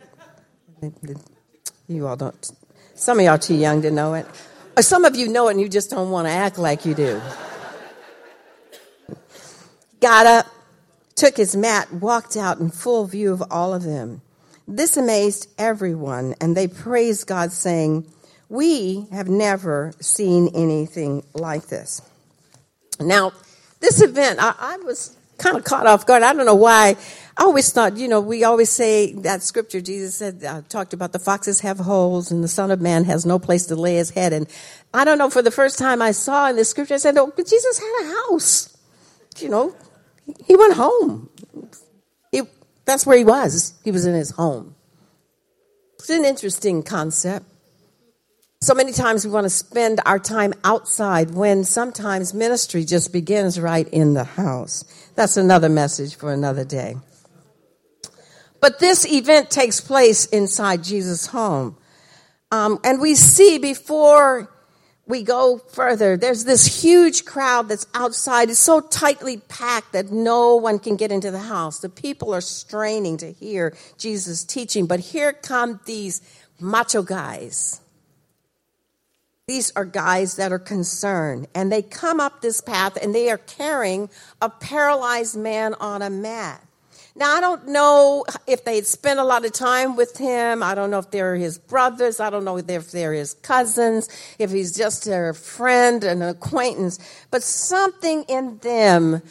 You 1.87 2.07
all 2.07 2.17
don't, 2.17 2.51
some 2.95 3.19
of 3.19 3.25
y'all 3.25 3.37
too 3.37 3.55
young 3.55 3.81
to 3.83 3.91
know 3.91 4.13
it. 4.15 4.25
Or 4.75 4.83
some 4.83 5.05
of 5.05 5.15
you 5.15 5.29
know 5.29 5.47
it 5.47 5.51
and 5.51 5.61
you 5.61 5.69
just 5.69 5.89
don't 5.89 6.11
want 6.11 6.27
to 6.27 6.31
act 6.31 6.57
like 6.57 6.85
you 6.85 6.93
do. 6.93 7.21
Got 10.01 10.25
up, 10.25 10.47
took 11.15 11.37
his 11.37 11.55
mat, 11.55 11.93
walked 11.93 12.35
out 12.35 12.59
in 12.59 12.69
full 12.69 13.05
view 13.05 13.31
of 13.31 13.41
all 13.49 13.73
of 13.73 13.83
them. 13.83 14.21
This 14.67 14.97
amazed 14.97 15.47
everyone, 15.57 16.35
and 16.41 16.57
they 16.57 16.67
praised 16.67 17.27
God, 17.27 17.51
saying, 17.51 18.05
We 18.49 19.07
have 19.11 19.29
never 19.29 19.93
seen 20.01 20.49
anything 20.55 21.23
like 21.33 21.67
this. 21.67 22.01
Now, 22.99 23.31
this 23.79 24.01
event, 24.01 24.39
I, 24.41 24.55
I 24.57 24.77
was 24.77 25.15
kind 25.41 25.57
of 25.57 25.63
caught 25.63 25.87
off 25.87 26.05
guard. 26.05 26.23
I 26.23 26.33
don't 26.33 26.45
know 26.45 26.55
why. 26.55 26.95
I 27.37 27.43
always 27.43 27.71
thought, 27.71 27.97
you 27.97 28.07
know, 28.07 28.21
we 28.21 28.43
always 28.43 28.69
say 28.69 29.13
that 29.13 29.41
scripture, 29.41 29.81
Jesus 29.81 30.15
said, 30.15 30.43
uh, 30.43 30.61
talked 30.69 30.93
about 30.93 31.11
the 31.11 31.19
foxes 31.19 31.61
have 31.61 31.79
holes 31.79 32.31
and 32.31 32.43
the 32.43 32.47
Son 32.47 32.71
of 32.71 32.81
Man 32.81 33.05
has 33.05 33.25
no 33.25 33.39
place 33.39 33.65
to 33.67 33.75
lay 33.75 33.95
his 33.95 34.11
head. 34.11 34.33
And 34.33 34.47
I 34.93 35.05
don't 35.05 35.17
know, 35.17 35.29
for 35.29 35.41
the 35.41 35.51
first 35.51 35.79
time 35.79 36.01
I 36.01 36.11
saw 36.11 36.49
in 36.49 36.55
the 36.55 36.65
scripture, 36.65 36.95
I 36.95 36.97
said, 36.97 37.17
oh, 37.17 37.31
but 37.35 37.47
Jesus 37.47 37.79
had 37.79 38.03
a 38.03 38.07
house. 38.29 38.77
You 39.39 39.49
know, 39.49 39.75
he 40.45 40.55
went 40.55 40.73
home. 40.73 41.29
He, 42.31 42.41
that's 42.85 43.05
where 43.05 43.17
he 43.17 43.23
was. 43.23 43.73
He 43.83 43.91
was 43.91 44.05
in 44.05 44.13
his 44.13 44.31
home. 44.31 44.75
It's 45.95 46.09
an 46.09 46.25
interesting 46.25 46.83
concept. 46.83 47.45
So 48.63 48.75
many 48.75 48.91
times 48.91 49.25
we 49.25 49.31
want 49.31 49.45
to 49.45 49.49
spend 49.49 50.01
our 50.05 50.19
time 50.19 50.53
outside 50.63 51.31
when 51.31 51.63
sometimes 51.63 52.31
ministry 52.31 52.85
just 52.85 53.11
begins 53.11 53.59
right 53.59 53.87
in 53.87 54.13
the 54.13 54.23
house. 54.23 54.85
That's 55.15 55.35
another 55.35 55.67
message 55.67 56.13
for 56.13 56.31
another 56.31 56.63
day. 56.63 56.97
But 58.59 58.77
this 58.77 59.11
event 59.11 59.49
takes 59.49 59.81
place 59.81 60.27
inside 60.27 60.83
Jesus' 60.83 61.25
home. 61.25 61.75
Um, 62.51 62.77
and 62.83 63.01
we 63.01 63.15
see 63.15 63.57
before 63.57 64.53
we 65.07 65.23
go 65.23 65.57
further, 65.57 66.15
there's 66.15 66.45
this 66.45 66.83
huge 66.83 67.25
crowd 67.25 67.67
that's 67.67 67.87
outside. 67.95 68.51
It's 68.51 68.59
so 68.59 68.79
tightly 68.79 69.37
packed 69.37 69.93
that 69.93 70.11
no 70.11 70.55
one 70.55 70.77
can 70.77 70.97
get 70.97 71.11
into 71.11 71.31
the 71.31 71.39
house. 71.39 71.79
The 71.79 71.89
people 71.89 72.31
are 72.31 72.41
straining 72.41 73.17
to 73.17 73.31
hear 73.31 73.75
Jesus 73.97 74.43
teaching. 74.43 74.85
But 74.85 74.99
here 74.99 75.33
come 75.33 75.79
these 75.87 76.21
macho 76.59 77.01
guys 77.01 77.81
these 79.51 79.69
are 79.75 79.83
guys 79.83 80.37
that 80.37 80.53
are 80.53 80.59
concerned, 80.59 81.45
and 81.53 81.69
they 81.69 81.81
come 81.81 82.21
up 82.21 82.41
this 82.41 82.61
path 82.61 82.97
and 83.01 83.13
they 83.13 83.29
are 83.29 83.37
carrying 83.37 84.09
a 84.41 84.49
paralyzed 84.49 85.37
man 85.37 85.73
on 85.73 86.01
a 86.01 86.09
mat. 86.09 86.65
Now, 87.17 87.35
I 87.35 87.41
don't 87.41 87.67
know 87.67 88.23
if 88.47 88.63
they 88.63 88.79
spent 88.83 89.19
a 89.19 89.25
lot 89.25 89.43
of 89.43 89.51
time 89.51 89.97
with 89.97 90.15
him. 90.15 90.63
I 90.63 90.73
don't 90.73 90.89
know 90.89 90.99
if 90.99 91.11
they're 91.11 91.35
his 91.35 91.57
brothers. 91.57 92.21
I 92.21 92.29
don't 92.29 92.45
know 92.45 92.57
if 92.59 92.91
they're 92.91 93.11
his 93.11 93.33
cousins, 93.33 94.07
if 94.39 94.51
he's 94.51 94.73
just 94.73 95.03
their 95.03 95.33
friend, 95.33 96.01
and 96.05 96.23
an 96.23 96.29
acquaintance. 96.29 96.97
But 97.29 97.43
something 97.43 98.23
in 98.29 98.57
them 98.59 99.21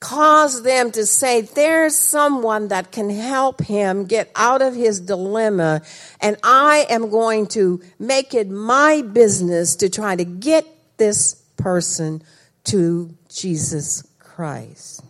cause 0.00 0.62
them 0.62 0.90
to 0.92 1.04
say, 1.04 1.42
there's 1.42 1.94
someone 1.94 2.68
that 2.68 2.90
can 2.90 3.10
help 3.10 3.60
him 3.60 4.06
get 4.06 4.30
out 4.34 4.62
of 4.62 4.74
his 4.74 4.98
dilemma, 4.98 5.82
and 6.20 6.36
I 6.42 6.86
am 6.88 7.10
going 7.10 7.46
to 7.48 7.82
make 7.98 8.32
it 8.34 8.48
my 8.48 9.02
business 9.02 9.76
to 9.76 9.90
try 9.90 10.16
to 10.16 10.24
get 10.24 10.66
this 10.96 11.34
person 11.56 12.22
to 12.64 13.14
Jesus 13.28 14.02
Christ. 14.18 15.04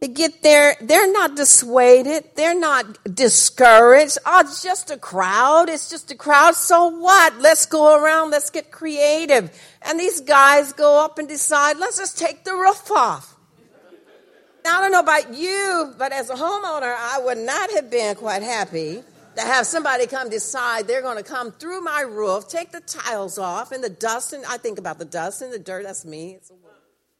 They 0.00 0.08
get 0.08 0.42
there, 0.42 0.76
they're 0.80 1.12
not 1.12 1.36
dissuaded, 1.36 2.24
they're 2.34 2.58
not 2.58 3.14
discouraged. 3.14 4.16
Oh, 4.24 4.40
it's 4.40 4.62
just 4.62 4.90
a 4.90 4.96
crowd, 4.96 5.68
it's 5.68 5.90
just 5.90 6.10
a 6.10 6.14
crowd, 6.14 6.54
so 6.54 6.88
what? 6.88 7.38
Let's 7.38 7.66
go 7.66 8.02
around, 8.02 8.30
let's 8.30 8.48
get 8.48 8.70
creative. 8.70 9.50
And 9.82 10.00
these 10.00 10.22
guys 10.22 10.72
go 10.72 11.04
up 11.04 11.18
and 11.18 11.28
decide, 11.28 11.76
let's 11.76 11.98
just 11.98 12.18
take 12.18 12.44
the 12.44 12.54
roof 12.54 12.90
off. 12.90 13.29
Now, 14.70 14.78
I 14.78 14.82
don't 14.82 14.92
know 14.92 15.00
about 15.00 15.34
you, 15.34 15.94
but 15.98 16.12
as 16.12 16.30
a 16.30 16.34
homeowner, 16.34 16.94
I 16.96 17.20
would 17.24 17.38
not 17.38 17.72
have 17.72 17.90
been 17.90 18.14
quite 18.14 18.44
happy 18.44 19.02
to 19.34 19.40
have 19.40 19.66
somebody 19.66 20.06
come 20.06 20.30
decide 20.30 20.86
they're 20.86 21.02
going 21.02 21.16
to 21.16 21.28
come 21.28 21.50
through 21.50 21.80
my 21.80 22.02
roof, 22.02 22.46
take 22.46 22.70
the 22.70 22.78
tiles 22.78 23.36
off, 23.36 23.72
and 23.72 23.82
the 23.82 23.90
dust, 23.90 24.32
and 24.32 24.44
I 24.46 24.58
think 24.58 24.78
about 24.78 25.00
the 25.00 25.04
dust 25.04 25.42
and 25.42 25.52
the 25.52 25.58
dirt, 25.58 25.82
that's 25.82 26.04
me. 26.04 26.34
It's 26.34 26.52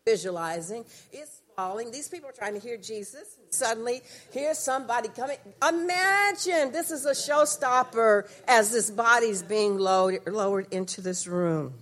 visualizing. 0.06 0.84
It's 1.10 1.42
falling. 1.56 1.90
These 1.90 2.08
people 2.08 2.28
are 2.28 2.32
trying 2.32 2.54
to 2.54 2.60
hear 2.60 2.76
Jesus. 2.76 3.36
Suddenly, 3.50 4.02
here's 4.30 4.58
somebody 4.58 5.08
coming. 5.08 5.38
Imagine 5.68 6.70
this 6.70 6.92
is 6.92 7.04
a 7.04 7.10
showstopper 7.10 8.30
as 8.46 8.70
this 8.70 8.92
body's 8.92 9.42
being 9.42 9.76
lowered, 9.76 10.24
lowered 10.28 10.72
into 10.72 11.00
this 11.00 11.26
room. 11.26 11.74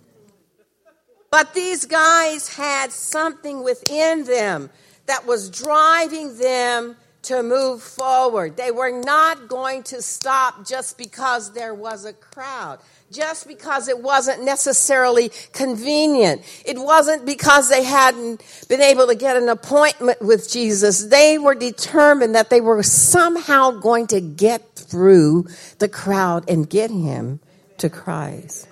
But 1.31 1.53
these 1.53 1.85
guys 1.85 2.57
had 2.57 2.91
something 2.91 3.63
within 3.63 4.25
them 4.25 4.71
that 5.09 5.27
was 5.27 5.51
driving 5.51 6.39
them 6.39 6.97
to 7.23 7.43
move 7.43 7.83
forward. 7.83 8.57
They 8.57 8.71
were 8.71 8.93
not 8.93 9.49
going 9.49 9.83
to 9.85 10.01
stop 10.01 10.67
just 10.67 10.97
because 10.97 11.53
there 11.53 11.75
was 11.75 12.05
a 12.05 12.13
crowd, 12.13 12.79
just 13.11 13.49
because 13.49 13.89
it 13.89 14.01
wasn't 14.01 14.45
necessarily 14.45 15.31
convenient. 15.53 16.43
It 16.65 16.79
wasn't 16.79 17.27
because 17.27 17.69
they 17.69 17.83
hadn't 17.83 18.43
been 18.69 18.81
able 18.81 19.09
to 19.09 19.15
get 19.15 19.37
an 19.37 19.49
appointment 19.49 20.23
with 20.23 20.49
Jesus. 20.49 21.07
They 21.07 21.39
were 21.39 21.55
determined 21.55 22.35
that 22.35 22.51
they 22.51 22.61
were 22.61 22.83
somehow 22.83 23.73
going 23.73 24.07
to 24.09 24.21
get 24.21 24.77
through 24.77 25.49
the 25.81 25.89
crowd 25.89 26.49
and 26.49 26.69
get 26.69 26.91
him 26.91 27.41
to 27.79 27.91
Christ. 27.91 28.68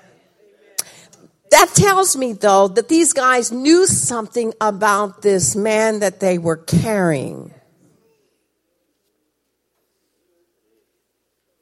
That 1.56 1.74
tells 1.74 2.18
me, 2.18 2.34
though, 2.34 2.68
that 2.68 2.90
these 2.90 3.14
guys 3.14 3.50
knew 3.50 3.86
something 3.86 4.52
about 4.60 5.22
this 5.22 5.56
man 5.56 6.00
that 6.00 6.20
they 6.20 6.36
were 6.36 6.58
carrying. 6.58 7.50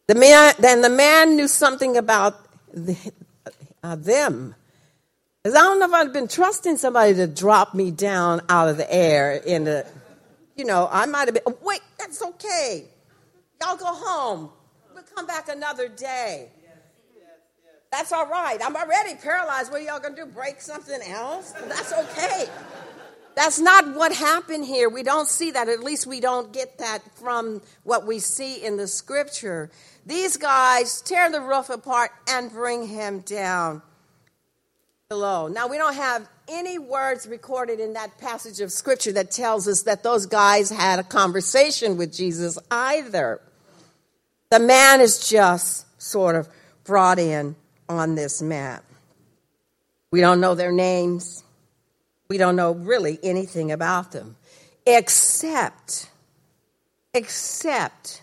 The 0.08 0.16
man, 0.16 0.54
then 0.58 0.80
the 0.80 0.90
man 0.90 1.36
knew 1.36 1.46
something 1.46 1.96
about 1.96 2.34
the, 2.72 2.96
uh, 3.84 3.94
them. 3.94 4.56
Because 5.40 5.56
I 5.56 5.60
don't 5.60 5.78
know 5.78 5.86
if 5.86 5.92
I've 5.92 6.12
been 6.12 6.26
trusting 6.26 6.76
somebody 6.76 7.14
to 7.14 7.28
drop 7.28 7.72
me 7.72 7.92
down 7.92 8.40
out 8.48 8.68
of 8.68 8.76
the 8.76 8.92
air 8.92 9.36
in 9.36 9.62
the, 9.62 9.86
you 10.56 10.64
know, 10.64 10.88
I 10.90 11.06
might 11.06 11.28
have 11.28 11.34
been, 11.34 11.44
oh, 11.46 11.56
wait, 11.62 11.82
that's 12.00 12.20
okay. 12.20 12.86
Y'all 13.62 13.76
go 13.76 13.86
home. 13.86 14.50
We'll 14.92 15.04
come 15.14 15.28
back 15.28 15.48
another 15.48 15.86
day. 15.86 16.50
That's 17.96 18.10
all 18.10 18.26
right. 18.26 18.58
I'm 18.60 18.74
already 18.74 19.14
paralyzed. 19.14 19.70
What 19.70 19.80
are 19.80 19.84
y'all 19.84 20.00
going 20.00 20.16
to 20.16 20.24
do? 20.24 20.26
Break 20.26 20.60
something 20.60 21.00
else? 21.12 21.52
That's 21.52 21.92
okay. 21.92 22.46
That's 23.36 23.60
not 23.60 23.94
what 23.94 24.12
happened 24.12 24.64
here. 24.64 24.88
We 24.88 25.04
don't 25.04 25.28
see 25.28 25.52
that. 25.52 25.68
At 25.68 25.78
least 25.78 26.04
we 26.04 26.18
don't 26.18 26.52
get 26.52 26.78
that 26.78 27.02
from 27.16 27.62
what 27.84 28.04
we 28.04 28.18
see 28.18 28.64
in 28.64 28.78
the 28.78 28.88
scripture. 28.88 29.70
These 30.04 30.38
guys 30.38 31.02
tear 31.02 31.30
the 31.30 31.40
roof 31.40 31.70
apart 31.70 32.10
and 32.28 32.50
bring 32.50 32.88
him 32.88 33.20
down 33.20 33.80
below. 35.08 35.46
Now, 35.46 35.68
we 35.68 35.76
don't 35.76 35.94
have 35.94 36.28
any 36.48 36.80
words 36.80 37.28
recorded 37.28 37.78
in 37.78 37.92
that 37.92 38.18
passage 38.18 38.60
of 38.60 38.72
scripture 38.72 39.12
that 39.12 39.30
tells 39.30 39.68
us 39.68 39.82
that 39.82 40.02
those 40.02 40.26
guys 40.26 40.68
had 40.68 40.98
a 40.98 41.04
conversation 41.04 41.96
with 41.96 42.12
Jesus 42.12 42.58
either. 42.72 43.40
The 44.50 44.58
man 44.58 45.00
is 45.00 45.28
just 45.28 45.86
sort 46.02 46.34
of 46.34 46.48
brought 46.82 47.20
in 47.20 47.54
on 47.88 48.14
this 48.14 48.42
map. 48.42 48.84
We 50.10 50.20
don't 50.20 50.40
know 50.40 50.54
their 50.54 50.72
names. 50.72 51.44
We 52.28 52.38
don't 52.38 52.56
know 52.56 52.72
really 52.72 53.18
anything 53.22 53.72
about 53.72 54.12
them, 54.12 54.36
except, 54.86 56.08
except 57.12 58.22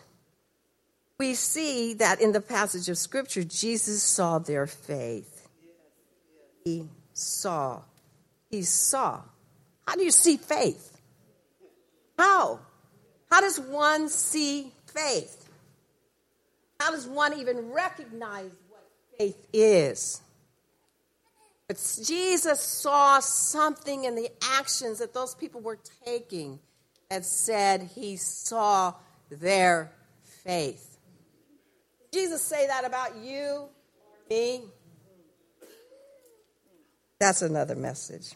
we 1.21 1.36
see 1.36 1.93
that 1.95 2.19
in 2.19 2.32
the 2.32 2.41
passage 2.41 2.89
of 2.89 2.97
Scripture, 2.97 3.43
Jesus 3.43 4.02
saw 4.02 4.39
their 4.39 4.65
faith. 4.65 5.47
He 6.65 6.88
saw. 7.13 7.82
He 8.50 8.63
saw. 8.63 9.21
How 9.88 9.95
do 9.95 10.04
you 10.04 10.12
see 10.12 10.38
faith? 10.38 11.00
How? 12.17 12.60
How 13.30 13.41
does 13.41 13.60
one 13.60 14.10
see 14.10 14.71
faith? 14.93 15.47
How 16.80 16.89
does 16.89 17.06
one 17.06 17.38
even 17.39 17.71
recognize 17.71 18.50
faith 19.17 19.47
is. 19.54 20.21
But 21.67 21.78
Jesus 22.04 22.60
saw 22.60 23.21
something 23.21 24.04
in 24.04 24.15
the 24.15 24.30
actions 24.41 25.00
that 25.00 25.13
those 25.13 25.36
people 25.36 25.62
were 25.62 25.80
taking 26.06 26.60
that 27.10 27.24
said 27.24 27.89
he 27.95 28.17
saw 28.17 28.93
their 29.30 29.91
faith. 30.43 30.97
Jesus 32.13 32.41
say 32.41 32.67
that 32.67 32.84
about 32.84 33.15
you, 33.15 33.69
me? 34.30 34.63
That's 37.19 37.41
another 37.41 37.76
message. 37.76 38.34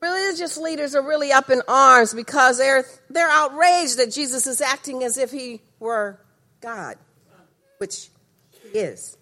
Religious 0.00 0.56
leaders 0.56 0.94
are 0.94 1.02
really 1.02 1.32
up 1.32 1.50
in 1.50 1.60
arms 1.66 2.14
because 2.14 2.58
they're, 2.58 2.84
they're 3.10 3.30
outraged 3.30 3.98
that 3.98 4.12
Jesus 4.12 4.46
is 4.46 4.60
acting 4.60 5.02
as 5.02 5.18
if 5.18 5.32
he 5.32 5.60
were 5.80 6.20
God 6.60 6.96
which 7.78 8.10
he 8.50 8.78
is. 8.78 9.16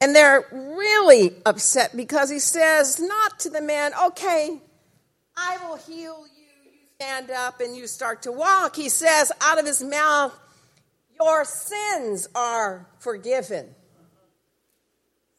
And 0.00 0.14
they're 0.14 0.44
really 0.52 1.34
upset 1.46 1.96
because 1.96 2.28
he 2.28 2.38
says, 2.38 3.00
not 3.00 3.40
to 3.40 3.48
the 3.48 3.62
man, 3.62 3.92
okay, 4.06 4.60
I 5.36 5.58
will 5.66 5.76
heal 5.76 6.26
you. 6.26 6.70
You 6.70 6.78
stand 6.96 7.30
up 7.30 7.60
and 7.60 7.74
you 7.74 7.86
start 7.86 8.22
to 8.22 8.32
walk. 8.32 8.76
He 8.76 8.90
says 8.90 9.32
out 9.40 9.58
of 9.58 9.66
his 9.66 9.82
mouth, 9.82 10.38
Your 11.18 11.44
sins 11.46 12.28
are 12.34 12.86
forgiven. 12.98 13.74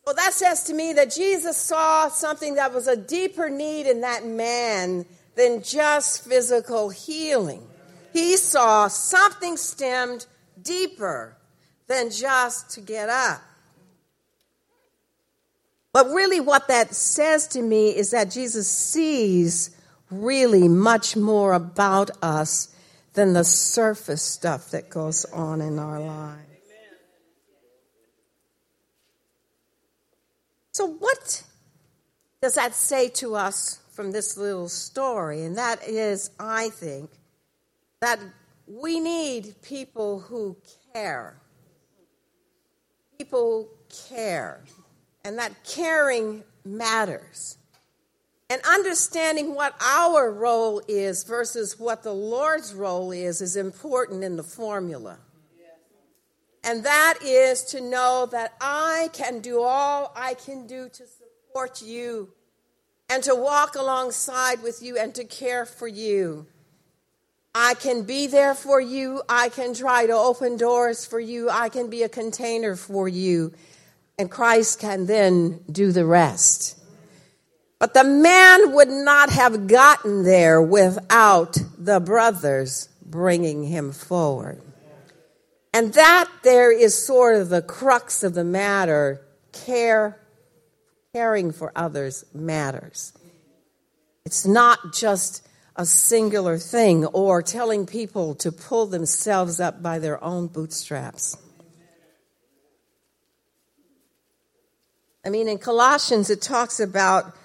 Well, 0.05 0.15
that 0.15 0.33
says 0.33 0.63
to 0.65 0.73
me 0.73 0.93
that 0.93 1.11
Jesus 1.11 1.57
saw 1.57 2.09
something 2.09 2.55
that 2.55 2.73
was 2.73 2.87
a 2.87 2.95
deeper 2.95 3.49
need 3.49 3.87
in 3.87 4.01
that 4.01 4.25
man 4.25 5.05
than 5.35 5.63
just 5.63 6.27
physical 6.27 6.89
healing. 6.89 7.67
He 8.15 8.37
saw 8.37 8.87
something 8.87 9.57
stemmed 9.57 10.25
deeper 10.61 11.35
than 11.87 12.09
just 12.09 12.69
to 12.69 12.79
get 12.79 13.09
up. 13.09 13.41
But 15.91 16.07
really, 16.07 16.39
what 16.39 16.69
that 16.69 16.95
says 16.95 17.45
to 17.49 17.61
me 17.61 17.89
is 17.89 18.11
that 18.11 18.31
Jesus 18.31 18.69
sees 18.69 19.75
really 20.09 20.69
much 20.69 21.17
more 21.17 21.51
about 21.51 22.09
us 22.23 22.73
than 23.15 23.33
the 23.33 23.43
surface 23.43 24.21
stuff 24.21 24.71
that 24.71 24.89
goes 24.89 25.25
on 25.25 25.59
in 25.59 25.77
our 25.77 25.99
lives. 25.99 26.39
So, 30.71 30.87
what 30.87 31.43
does 32.41 32.55
that 32.55 32.75
say 32.75 33.09
to 33.09 33.35
us 33.35 33.81
from 33.91 34.13
this 34.13 34.37
little 34.37 34.69
story? 34.69 35.43
And 35.43 35.57
that 35.57 35.85
is, 35.85 36.29
I 36.39 36.69
think, 36.69 37.09
that 38.05 38.19
we 38.67 38.99
need 38.99 39.55
people 39.63 40.19
who 40.19 40.55
care. 40.93 41.41
People 43.17 43.67
care 44.07 44.63
and 45.23 45.39
that 45.39 45.51
caring 45.63 46.43
matters. 46.63 47.57
And 48.51 48.61
understanding 48.61 49.55
what 49.55 49.73
our 49.81 50.31
role 50.31 50.83
is 50.87 51.23
versus 51.23 51.79
what 51.79 52.03
the 52.03 52.13
Lord's 52.13 52.75
role 52.75 53.11
is 53.11 53.41
is 53.41 53.55
important 53.55 54.23
in 54.23 54.35
the 54.35 54.43
formula. 54.43 55.17
And 56.63 56.83
that 56.83 57.17
is 57.23 57.63
to 57.65 57.81
know 57.81 58.27
that 58.31 58.53
I 58.61 59.09
can 59.13 59.39
do 59.39 59.61
all 59.61 60.11
I 60.15 60.35
can 60.35 60.67
do 60.67 60.89
to 60.89 61.03
support 61.07 61.81
you 61.81 62.29
and 63.09 63.23
to 63.23 63.33
walk 63.33 63.73
alongside 63.75 64.61
with 64.61 64.83
you 64.83 64.95
and 64.95 65.13
to 65.15 65.23
care 65.23 65.65
for 65.65 65.87
you. 65.87 66.45
I 67.55 67.73
can 67.75 68.03
be 68.03 68.27
there 68.27 68.53
for 68.53 68.79
you. 68.79 69.23
I 69.27 69.49
can 69.49 69.73
try 69.73 70.05
to 70.05 70.13
open 70.13 70.57
doors 70.57 71.05
for 71.05 71.19
you. 71.19 71.49
I 71.49 71.69
can 71.69 71.89
be 71.89 72.03
a 72.03 72.09
container 72.09 72.75
for 72.75 73.07
you 73.07 73.53
and 74.17 74.31
Christ 74.31 74.79
can 74.79 75.05
then 75.05 75.59
do 75.69 75.91
the 75.91 76.05
rest. 76.05 76.79
But 77.79 77.93
the 77.93 78.03
man 78.03 78.73
would 78.73 78.89
not 78.89 79.29
have 79.29 79.67
gotten 79.67 80.23
there 80.23 80.61
without 80.61 81.57
the 81.77 81.99
brothers 81.99 82.89
bringing 83.05 83.63
him 83.63 83.91
forward. 83.91 84.61
And 85.73 85.93
that 85.93 86.29
there 86.43 86.71
is 86.71 87.05
sort 87.05 87.35
of 87.35 87.49
the 87.49 87.61
crux 87.61 88.23
of 88.23 88.33
the 88.33 88.45
matter. 88.45 89.21
Care, 89.51 90.21
caring 91.13 91.51
for 91.51 91.73
others 91.75 92.23
matters. 92.33 93.11
It's 94.25 94.45
not 94.45 94.93
just 94.93 95.45
a 95.75 95.85
singular 95.85 96.57
thing 96.57 97.05
or 97.05 97.41
telling 97.41 97.85
people 97.85 98.35
to 98.35 98.51
pull 98.51 98.85
themselves 98.85 99.59
up 99.59 99.81
by 99.81 99.99
their 99.99 100.23
own 100.23 100.47
bootstraps. 100.47 101.37
I 105.25 105.29
mean, 105.29 105.47
in 105.47 105.57
Colossians, 105.57 106.29
it 106.29 106.41
talks 106.41 106.79
about 106.79 107.35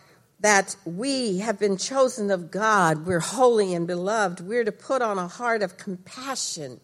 that 0.41 0.77
we 0.85 1.39
have 1.39 1.59
been 1.59 1.77
chosen 1.77 2.31
of 2.31 2.51
God. 2.51 3.07
We're 3.07 3.21
holy 3.21 3.75
and 3.75 3.87
beloved. 3.87 4.41
We're 4.41 4.65
to 4.65 4.73
put 4.73 5.03
on 5.03 5.19
a 5.19 5.29
heart 5.29 5.63
of 5.63 5.77
compassion, 5.77 6.81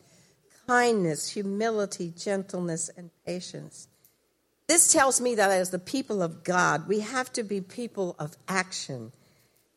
kindness, 0.67 1.31
humility, 1.31 2.13
gentleness, 2.17 2.91
and 2.97 3.11
patience. 3.27 3.89
This 4.69 4.93
tells 4.93 5.21
me 5.21 5.37
that 5.37 5.51
as 5.51 5.71
the 5.71 5.79
people 5.79 6.23
of 6.23 6.43
God, 6.43 6.89
we 6.89 7.01
have 7.01 7.33
to 7.35 7.43
be 7.43 7.61
people 7.61 8.17
of 8.19 8.37
action 8.49 9.13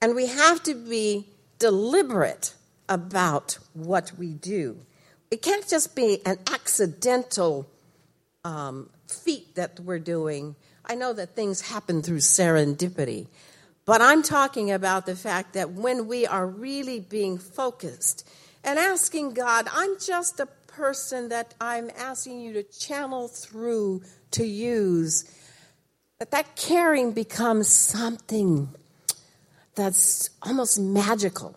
and 0.01 0.15
we 0.15 0.27
have 0.27 0.63
to 0.63 0.73
be 0.73 1.27
deliberate 1.59 2.55
about 2.87 3.59
what 3.73 4.13
we 4.17 4.33
do. 4.33 4.77
It 5.29 5.41
can't 5.41 5.67
just 5.67 5.95
be 5.95 6.19
an 6.25 6.39
accidental 6.51 7.69
um, 8.43 8.89
feat 9.07 9.55
that 9.55 9.79
we're 9.79 9.99
doing 9.99 10.55
I 10.89 10.95
know 10.95 11.13
that 11.13 11.35
things 11.35 11.61
happen 11.61 12.01
through 12.01 12.17
serendipity, 12.17 13.27
but 13.85 14.01
I'm 14.01 14.23
talking 14.23 14.71
about 14.71 15.05
the 15.05 15.15
fact 15.15 15.53
that 15.53 15.69
when 15.69 16.07
we 16.07 16.25
are 16.25 16.47
really 16.47 16.99
being 16.99 17.37
focused 17.37 18.27
and 18.63 18.79
asking 18.79 19.35
God, 19.35 19.67
I'm 19.71 19.99
just 19.99 20.39
a 20.39 20.47
person 20.65 21.29
that 21.29 21.53
I'm 21.61 21.91
asking 21.95 22.39
you 22.39 22.53
to 22.53 22.63
channel 22.63 23.27
through 23.27 24.01
to 24.31 24.43
use, 24.43 25.31
that 26.17 26.31
that 26.31 26.55
caring 26.55 27.11
becomes 27.11 27.67
something 27.67 28.69
that's 29.79 30.29
almost 30.41 30.79
magical. 30.79 31.55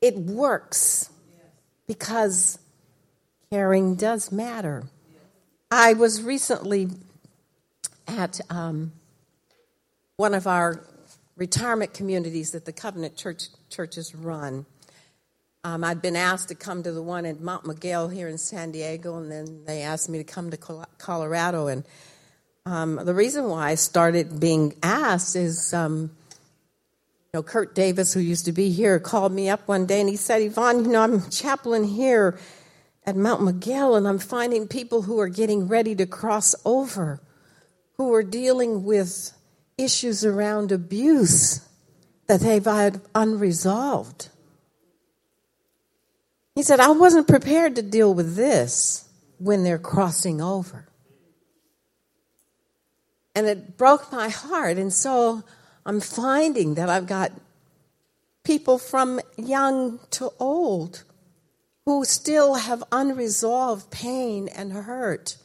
It 0.00 0.16
works 0.16 1.10
because 1.86 2.58
caring 3.50 3.94
does 3.94 4.32
matter. 4.32 4.84
I 5.70 5.92
was 5.92 6.22
recently 6.22 6.88
at 8.08 8.40
um, 8.50 8.92
one 10.16 10.34
of 10.34 10.46
our 10.46 10.84
retirement 11.36 11.94
communities 11.94 12.50
that 12.52 12.64
the 12.64 12.72
Covenant 12.72 13.16
Church 13.16 13.44
churches 13.70 14.14
run. 14.14 14.66
Um, 15.62 15.84
I'd 15.84 16.02
been 16.02 16.16
asked 16.16 16.48
to 16.48 16.54
come 16.54 16.82
to 16.82 16.92
the 16.92 17.02
one 17.02 17.26
in 17.26 17.44
Mount 17.44 17.66
Miguel 17.66 18.08
here 18.08 18.28
in 18.28 18.38
San 18.38 18.72
Diego, 18.72 19.16
and 19.18 19.30
then 19.30 19.64
they 19.64 19.82
asked 19.82 20.08
me 20.08 20.18
to 20.18 20.24
come 20.24 20.50
to 20.50 20.56
Colorado. 20.98 21.68
And 21.68 21.84
um, 22.66 23.00
the 23.02 23.14
reason 23.14 23.48
why 23.48 23.70
I 23.70 23.74
started 23.74 24.40
being 24.40 24.74
asked 24.82 25.36
is, 25.36 25.72
um, 25.74 26.10
you 27.32 27.38
know, 27.38 27.42
Kurt 27.44 27.76
Davis, 27.76 28.12
who 28.12 28.18
used 28.18 28.46
to 28.46 28.52
be 28.52 28.70
here, 28.70 28.98
called 28.98 29.32
me 29.32 29.48
up 29.48 29.68
one 29.68 29.86
day 29.86 30.00
and 30.00 30.08
he 30.08 30.16
said, 30.16 30.42
Yvonne, 30.42 30.84
you 30.84 30.90
know, 30.90 31.02
I'm 31.02 31.30
chaplain 31.30 31.84
here 31.84 32.38
at 33.06 33.14
Mount 33.14 33.42
Miguel, 33.42 33.94
and 33.94 34.06
I'm 34.06 34.18
finding 34.18 34.66
people 34.68 35.02
who 35.02 35.20
are 35.20 35.28
getting 35.28 35.68
ready 35.68 35.94
to 35.94 36.06
cross 36.06 36.54
over 36.64 37.20
who 37.96 38.12
are 38.14 38.22
dealing 38.22 38.84
with 38.84 39.32
issues 39.78 40.24
around 40.24 40.72
abuse 40.72 41.60
that 42.26 42.40
they've 42.40 42.64
had 42.64 43.00
unresolved. 43.14 44.28
He 46.54 46.62
said, 46.62 46.80
I 46.80 46.90
wasn't 46.90 47.28
prepared 47.28 47.76
to 47.76 47.82
deal 47.82 48.12
with 48.12 48.36
this 48.36 49.08
when 49.38 49.62
they're 49.62 49.78
crossing 49.78 50.40
over. 50.40 50.88
And 53.34 53.46
it 53.46 53.76
broke 53.76 54.10
my 54.10 54.30
heart. 54.30 54.78
And 54.78 54.92
so 54.92 55.44
I'm 55.86 56.00
finding 56.00 56.74
that 56.74 56.88
I've 56.88 57.06
got 57.06 57.32
people 58.44 58.78
from 58.78 59.20
young 59.36 60.00
to 60.10 60.30
old 60.38 61.04
who 61.86 62.04
still 62.04 62.54
have 62.54 62.84
unresolved 62.92 63.90
pain 63.90 64.48
and 64.48 64.72
hurt 64.72 65.36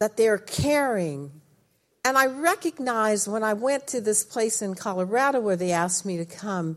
that 0.00 0.16
they're 0.16 0.38
carrying. 0.38 1.40
And 2.04 2.18
I 2.18 2.26
recognized 2.26 3.26
when 3.26 3.42
I 3.42 3.54
went 3.54 3.86
to 3.88 4.00
this 4.00 4.24
place 4.24 4.60
in 4.60 4.74
Colorado 4.74 5.40
where 5.40 5.56
they 5.56 5.72
asked 5.72 6.04
me 6.04 6.18
to 6.18 6.26
come, 6.26 6.76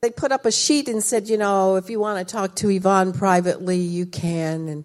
they 0.00 0.10
put 0.10 0.32
up 0.32 0.44
a 0.44 0.50
sheet 0.50 0.88
and 0.88 1.04
said, 1.04 1.28
you 1.28 1.38
know, 1.38 1.76
if 1.76 1.88
you 1.88 2.00
want 2.00 2.26
to 2.26 2.32
talk 2.32 2.56
to 2.56 2.70
Yvonne 2.70 3.12
privately, 3.12 3.76
you 3.76 4.06
can. 4.06 4.68
And 4.68 4.84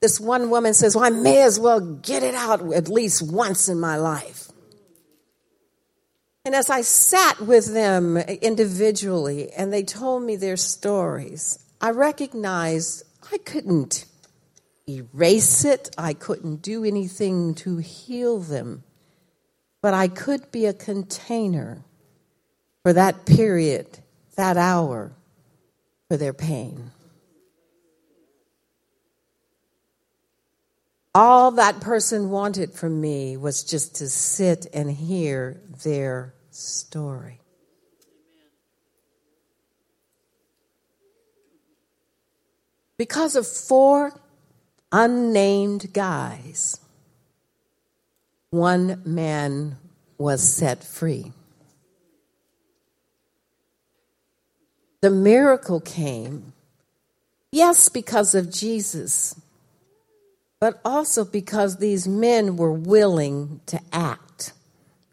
this 0.00 0.20
one 0.20 0.50
woman 0.50 0.74
says, 0.74 0.94
well, 0.94 1.04
I 1.04 1.10
may 1.10 1.42
as 1.42 1.58
well 1.58 1.80
get 1.80 2.22
it 2.22 2.34
out 2.34 2.72
at 2.72 2.88
least 2.88 3.22
once 3.22 3.68
in 3.68 3.80
my 3.80 3.96
life. 3.96 4.49
And 6.44 6.54
as 6.54 6.70
I 6.70 6.80
sat 6.80 7.40
with 7.40 7.72
them 7.72 8.16
individually 8.16 9.52
and 9.52 9.72
they 9.72 9.82
told 9.82 10.22
me 10.22 10.36
their 10.36 10.56
stories, 10.56 11.58
I 11.80 11.90
recognized 11.90 13.04
I 13.30 13.38
couldn't 13.38 14.06
erase 14.88 15.64
it. 15.64 15.90
I 15.98 16.14
couldn't 16.14 16.62
do 16.62 16.84
anything 16.84 17.54
to 17.56 17.76
heal 17.76 18.38
them. 18.38 18.84
But 19.82 19.94
I 19.94 20.08
could 20.08 20.50
be 20.50 20.66
a 20.66 20.72
container 20.72 21.82
for 22.82 22.92
that 22.92 23.26
period, 23.26 23.98
that 24.36 24.56
hour, 24.56 25.12
for 26.08 26.16
their 26.16 26.32
pain. 26.32 26.90
All 31.14 31.50
that 31.52 31.80
person 31.80 32.30
wanted 32.30 32.72
from 32.72 33.00
me 33.00 33.36
was 33.36 33.64
just 33.64 33.96
to 33.96 34.08
sit 34.08 34.66
and 34.72 34.90
hear 34.90 35.60
their 35.82 36.34
story. 36.50 37.40
Because 42.96 43.34
of 43.34 43.46
four 43.46 44.12
unnamed 44.92 45.92
guys, 45.92 46.78
one 48.50 49.02
man 49.04 49.78
was 50.18 50.42
set 50.42 50.84
free. 50.84 51.32
The 55.00 55.10
miracle 55.10 55.80
came, 55.80 56.52
yes, 57.50 57.88
because 57.88 58.34
of 58.34 58.52
Jesus, 58.52 59.40
but 60.60 60.78
also 60.84 61.24
because 61.24 61.78
these 61.78 62.06
men 62.06 62.56
were 62.56 62.72
willing 62.72 63.60
to 63.66 63.80
act. 63.92 64.52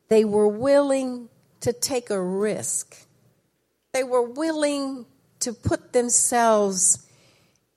They 0.09 0.25
were 0.25 0.47
willing 0.47 1.29
to 1.61 1.71
take 1.71 2.09
a 2.09 2.21
risk. 2.21 2.97
They 3.93 4.03
were 4.03 4.21
willing 4.21 5.05
to 5.39 5.53
put 5.53 5.93
themselves 5.93 7.07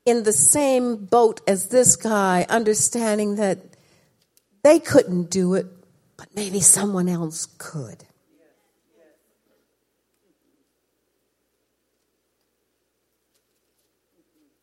in 0.05 0.25
the 0.25 0.33
same 0.33 0.97
boat 1.07 1.41
as 1.47 1.69
this 1.69 1.95
guy, 1.95 2.45
understanding 2.49 3.37
that 3.37 3.59
they 4.63 4.81
couldn't 4.81 5.31
do 5.31 5.55
it, 5.55 5.67
but 6.17 6.29
maybe 6.35 6.61
someone 6.61 7.09
else 7.09 7.47
could. 7.59 8.05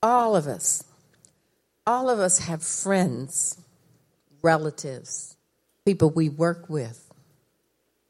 All 0.03 0.35
of 0.35 0.45
us, 0.45 0.83
all 1.87 2.09
of 2.09 2.19
us 2.19 2.39
have 2.39 2.61
friends, 2.61 3.57
relatives, 4.41 5.37
people 5.85 6.09
we 6.09 6.27
work 6.27 6.69
with 6.69 7.11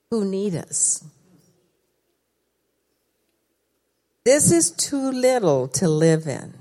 who 0.10 0.26
need 0.26 0.56
us. 0.56 1.06
This 4.26 4.52
is 4.52 4.72
too 4.72 5.12
little 5.12 5.68
to 5.70 5.88
live 5.88 6.28
in. 6.28 6.54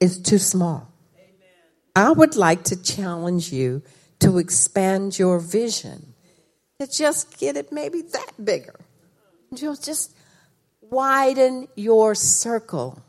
It's 0.00 0.18
too 0.18 0.38
small. 0.38 0.88
I 1.94 2.10
would 2.10 2.34
like 2.34 2.64
to 2.64 2.82
challenge 2.82 3.52
you 3.52 3.82
to 4.18 4.38
expand 4.38 5.18
your 5.18 5.38
vision, 5.38 6.14
to 6.80 6.88
just 6.88 7.38
get 7.38 7.56
it 7.56 7.70
maybe 7.70 8.02
that 8.02 8.32
bigger. 8.44 8.80
You'll 9.54 9.76
just 9.76 10.12
widen 10.80 11.68
your 11.76 12.14
circle, 12.14 13.02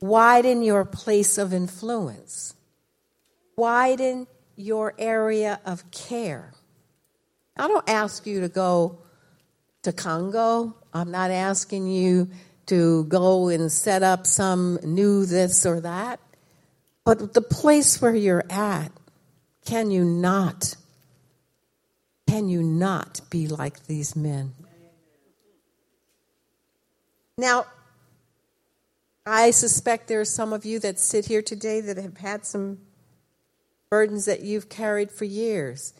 widen 0.00 0.62
your 0.62 0.84
place 0.84 1.38
of 1.38 1.52
influence, 1.52 2.54
widen 3.56 4.26
your 4.56 4.94
area 4.98 5.60
of 5.64 5.90
care. 5.90 6.52
I 7.56 7.68
don't 7.68 7.88
ask 7.88 8.26
you 8.26 8.40
to 8.42 8.48
go 8.48 8.98
to 9.82 9.92
Congo. 9.92 10.76
I'm 10.92 11.10
not 11.10 11.30
asking 11.30 11.88
you 11.88 12.28
to 12.66 13.04
go 13.04 13.48
and 13.48 13.72
set 13.72 14.02
up 14.02 14.26
some 14.26 14.78
new 14.82 15.26
this 15.26 15.66
or 15.66 15.80
that. 15.80 16.20
But 17.04 17.32
the 17.32 17.42
place 17.42 18.00
where 18.02 18.14
you're 18.14 18.44
at, 18.50 18.92
can 19.64 19.90
you 19.90 20.04
not? 20.04 20.76
Can 22.28 22.48
you 22.48 22.62
not 22.62 23.22
be 23.30 23.48
like 23.48 23.86
these 23.86 24.14
men? 24.14 24.52
Now, 27.38 27.66
I 29.28 29.50
suspect 29.50 30.08
there 30.08 30.20
are 30.20 30.24
some 30.24 30.52
of 30.52 30.64
you 30.64 30.78
that 30.80 30.98
sit 30.98 31.26
here 31.26 31.42
today 31.42 31.80
that 31.82 31.98
have 31.98 32.16
had 32.16 32.46
some 32.46 32.78
burdens 33.90 34.24
that 34.24 34.40
you've 34.40 34.68
carried 34.68 35.10
for 35.10 35.24
years. 35.26 35.92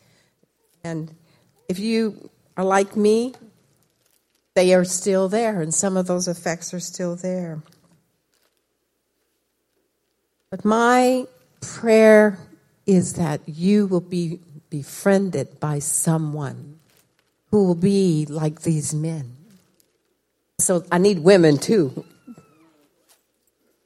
And 0.83 1.15
if 1.69 1.79
you 1.79 2.31
are 2.57 2.65
like 2.65 2.97
me, 2.97 3.35
they 4.55 4.73
are 4.75 4.85
still 4.85 5.29
there, 5.29 5.61
and 5.61 5.73
some 5.73 5.97
of 5.97 6.07
those 6.07 6.27
effects 6.27 6.73
are 6.73 6.81
still 6.81 7.15
there. 7.17 7.63
But 10.51 10.65
my 10.65 11.27
prayer 11.61 12.39
is 12.87 13.15
that 13.15 13.43
you 13.47 13.87
will 13.87 14.01
be 14.01 14.41
befriended 14.71 15.61
by 15.61 15.79
someone 15.79 16.79
who 17.51 17.65
will 17.67 17.75
be 17.75 18.27
like 18.27 18.63
these 18.63 18.95
men. 18.95 19.37
So 20.59 20.85
I 20.91 20.99
need 20.99 21.21
women 21.21 21.59
too. 21.59 22.05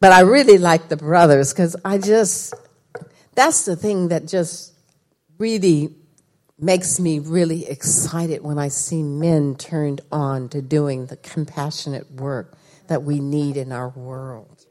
But 0.02 0.10
I 0.10 0.22
really 0.22 0.58
like 0.58 0.88
the 0.88 0.96
brothers 0.96 1.52
because 1.52 1.76
I 1.84 1.96
just, 1.96 2.54
that's 3.36 3.66
the 3.66 3.76
thing 3.76 4.08
that 4.08 4.26
just 4.26 4.72
really 5.38 5.94
makes 6.58 6.98
me 6.98 7.20
really 7.20 7.68
excited 7.68 8.42
when 8.42 8.58
I 8.58 8.66
see 8.66 9.04
men 9.04 9.54
turned 9.54 10.00
on 10.10 10.48
to 10.48 10.60
doing 10.60 11.06
the 11.06 11.16
compassionate 11.18 12.10
work 12.10 12.58
that 12.88 13.04
we 13.04 13.20
need 13.20 13.56
in 13.56 13.70
our 13.70 13.90
world. 13.90 14.66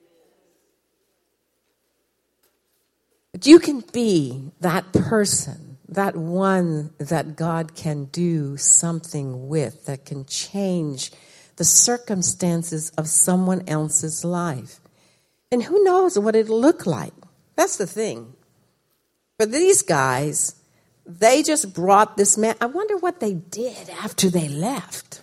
But 3.31 3.47
you 3.47 3.59
can 3.59 3.85
be 3.93 4.51
that 4.59 4.91
person, 4.91 5.77
that 5.87 6.17
one 6.17 6.93
that 6.97 7.37
God 7.37 7.73
can 7.73 8.03
do 8.03 8.57
something 8.57 9.47
with, 9.47 9.85
that 9.85 10.03
can 10.03 10.25
change 10.25 11.09
the 11.55 11.63
circumstances 11.63 12.89
of 12.97 13.07
someone 13.07 13.63
else's 13.69 14.25
life. 14.25 14.81
And 15.51 15.63
who 15.63 15.83
knows 15.83 16.17
what 16.17 16.35
it'll 16.35 16.59
look 16.59 16.85
like? 16.85 17.13
That's 17.55 17.77
the 17.77 17.87
thing. 17.87 18.33
For 19.37 19.45
these 19.45 19.81
guys, 19.81 20.55
they 21.05 21.43
just 21.43 21.73
brought 21.73 22.15
this 22.15 22.37
man. 22.37 22.55
I 22.61 22.67
wonder 22.67 22.97
what 22.97 23.19
they 23.19 23.33
did 23.33 23.89
after 23.89 24.29
they 24.29 24.47
left. 24.47 25.21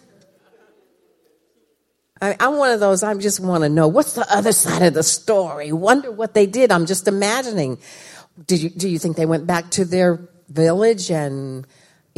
I, 2.20 2.36
am 2.40 2.56
one 2.56 2.70
of 2.70 2.80
those, 2.80 3.02
I 3.02 3.14
just 3.14 3.40
want 3.40 3.62
to 3.62 3.68
know 3.68 3.86
what's 3.86 4.14
the 4.14 4.26
other 4.32 4.52
side 4.52 4.82
of 4.82 4.94
the 4.94 5.02
story. 5.02 5.72
Wonder 5.72 6.10
what 6.10 6.34
they 6.34 6.46
did. 6.46 6.72
I'm 6.72 6.86
just 6.86 7.06
imagining. 7.06 7.78
Did 8.44 8.60
you, 8.60 8.70
do 8.70 8.88
you 8.88 8.98
think 8.98 9.16
they 9.16 9.26
went 9.26 9.46
back 9.46 9.70
to 9.72 9.84
their 9.84 10.28
village 10.48 11.10
and 11.10 11.66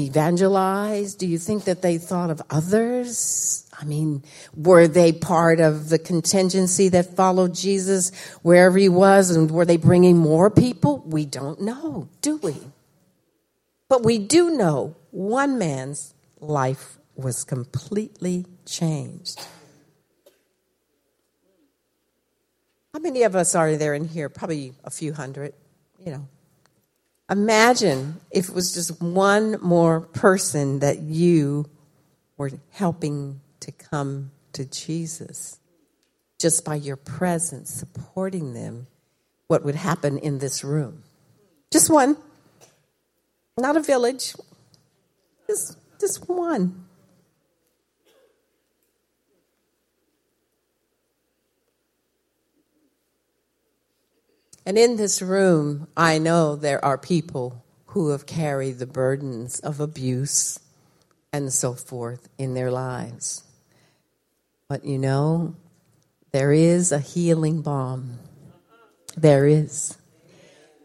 evangelized? 0.00 1.18
Do 1.18 1.26
you 1.26 1.38
think 1.38 1.64
that 1.64 1.82
they 1.82 1.98
thought 1.98 2.30
of 2.30 2.42
others? 2.50 3.66
I 3.80 3.84
mean, 3.84 4.24
were 4.54 4.88
they 4.88 5.12
part 5.12 5.60
of 5.60 5.88
the 5.88 5.98
contingency 5.98 6.88
that 6.90 7.16
followed 7.16 7.54
Jesus 7.54 8.10
wherever 8.42 8.76
he 8.78 8.88
was? 8.88 9.30
And 9.30 9.50
were 9.50 9.64
they 9.64 9.76
bringing 9.76 10.16
more 10.16 10.50
people? 10.50 11.02
We 11.06 11.24
don't 11.24 11.60
know, 11.60 12.08
do 12.20 12.36
we? 12.38 12.56
But 13.88 14.04
we 14.04 14.18
do 14.18 14.56
know 14.56 14.96
one 15.10 15.58
man's 15.58 16.14
life 16.40 16.98
was 17.16 17.44
completely 17.44 18.46
changed. 18.66 19.40
How 22.92 23.00
many 23.00 23.22
of 23.22 23.36
us 23.36 23.54
are 23.54 23.76
there 23.76 23.94
in 23.94 24.06
here? 24.06 24.28
Probably 24.28 24.74
a 24.84 24.90
few 24.90 25.12
hundred, 25.12 25.54
you 26.04 26.12
know. 26.12 26.28
Imagine 27.30 28.20
if 28.32 28.48
it 28.48 28.54
was 28.54 28.74
just 28.74 29.00
one 29.00 29.56
more 29.62 30.00
person 30.00 30.80
that 30.80 30.98
you 30.98 31.70
were 32.36 32.50
helping 32.70 33.40
to 33.60 33.70
come 33.70 34.32
to 34.52 34.64
Jesus 34.64 35.58
just 36.40 36.64
by 36.64 36.74
your 36.74 36.96
presence, 36.96 37.70
supporting 37.70 38.54
them, 38.54 38.86
what 39.46 39.64
would 39.64 39.74
happen 39.74 40.18
in 40.18 40.38
this 40.38 40.64
room. 40.64 41.04
Just 41.70 41.90
one. 41.90 42.16
Not 43.58 43.76
a 43.76 43.80
village, 43.80 44.34
just, 45.46 45.76
just 46.00 46.28
one. 46.28 46.86
And 54.66 54.78
in 54.78 54.96
this 54.96 55.22
room, 55.22 55.88
I 55.96 56.18
know 56.18 56.54
there 56.54 56.84
are 56.84 56.98
people 56.98 57.64
who 57.86 58.10
have 58.10 58.26
carried 58.26 58.78
the 58.78 58.86
burdens 58.86 59.58
of 59.60 59.80
abuse 59.80 60.60
and 61.32 61.52
so 61.52 61.74
forth 61.74 62.28
in 62.38 62.54
their 62.54 62.70
lives. 62.70 63.44
But 64.68 64.84
you 64.84 64.98
know, 64.98 65.56
there 66.32 66.52
is 66.52 66.92
a 66.92 67.00
healing 67.00 67.62
balm. 67.62 68.18
There 69.16 69.46
is. 69.46 69.96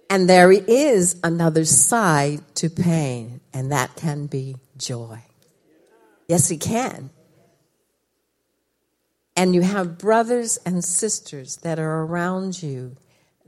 And 0.10 0.30
there 0.30 0.52
is 0.52 1.20
another 1.24 1.66
side 1.66 2.42
to 2.56 2.70
pain, 2.70 3.42
and 3.54 3.72
that 3.72 3.96
can 3.96 4.28
be 4.28 4.56
joy. 4.78 5.20
Yes, 6.28 6.50
it 6.50 6.62
can. 6.62 7.10
And 9.36 9.54
you 9.54 9.62
have 9.62 9.98
brothers 9.98 10.58
and 10.66 10.84
sisters 10.84 11.58
that 11.58 11.78
are 11.78 12.04
around 12.04 12.64
you 12.64 12.96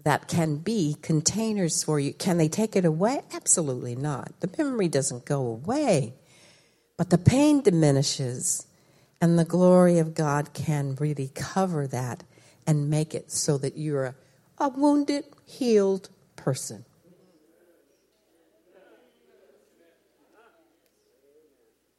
that 0.03 0.27
can 0.27 0.57
be 0.57 0.95
containers 1.01 1.83
for 1.83 1.99
you. 1.99 2.13
Can 2.13 2.37
they 2.37 2.47
take 2.47 2.75
it 2.75 2.85
away? 2.85 3.21
Absolutely 3.33 3.95
not. 3.95 4.31
The 4.39 4.49
memory 4.57 4.87
doesn't 4.87 5.25
go 5.25 5.41
away, 5.45 6.13
but 6.95 7.09
the 7.09 7.17
pain 7.17 7.61
diminishes, 7.61 8.65
and 9.19 9.37
the 9.37 9.45
glory 9.45 9.99
of 9.99 10.13
God 10.13 10.53
can 10.53 10.95
really 10.99 11.31
cover 11.33 11.87
that 11.87 12.23
and 12.65 12.89
make 12.89 13.15
it 13.15 13.31
so 13.31 13.57
that 13.57 13.77
you're 13.77 14.05
a, 14.05 14.15
a 14.59 14.69
wounded, 14.69 15.25
healed 15.45 16.09
person. 16.35 16.85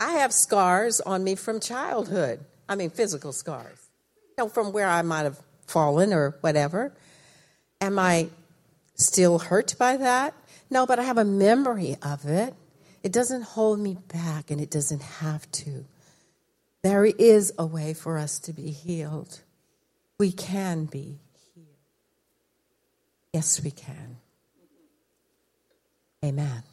I 0.00 0.12
have 0.12 0.32
scars 0.32 1.00
on 1.00 1.24
me 1.24 1.34
from 1.34 1.58
childhood. 1.58 2.40
I 2.68 2.76
mean, 2.76 2.90
physical 2.90 3.32
scars. 3.32 3.88
know, 4.36 4.48
from 4.48 4.72
where 4.72 4.88
I 4.88 5.02
might 5.02 5.22
have 5.22 5.40
fallen 5.66 6.12
or 6.12 6.36
whatever. 6.40 6.92
Am 7.80 7.98
I 7.98 8.28
still 8.94 9.38
hurt 9.38 9.74
by 9.78 9.96
that? 9.96 10.34
No, 10.70 10.86
but 10.86 10.98
I 10.98 11.04
have 11.04 11.18
a 11.18 11.24
memory 11.24 11.96
of 12.02 12.26
it. 12.26 12.54
It 13.02 13.12
doesn't 13.12 13.42
hold 13.42 13.78
me 13.78 13.96
back, 14.12 14.50
and 14.50 14.60
it 14.60 14.70
doesn't 14.70 15.02
have 15.02 15.50
to. 15.52 15.84
There 16.82 17.04
is 17.04 17.52
a 17.58 17.64
way 17.64 17.94
for 17.94 18.18
us 18.18 18.38
to 18.40 18.52
be 18.52 18.70
healed. 18.70 19.40
We 20.18 20.32
can 20.32 20.86
be 20.86 21.20
healed. 21.54 21.66
Yes, 23.32 23.62
we 23.62 23.70
can. 23.70 24.16
Amen. 26.24 26.64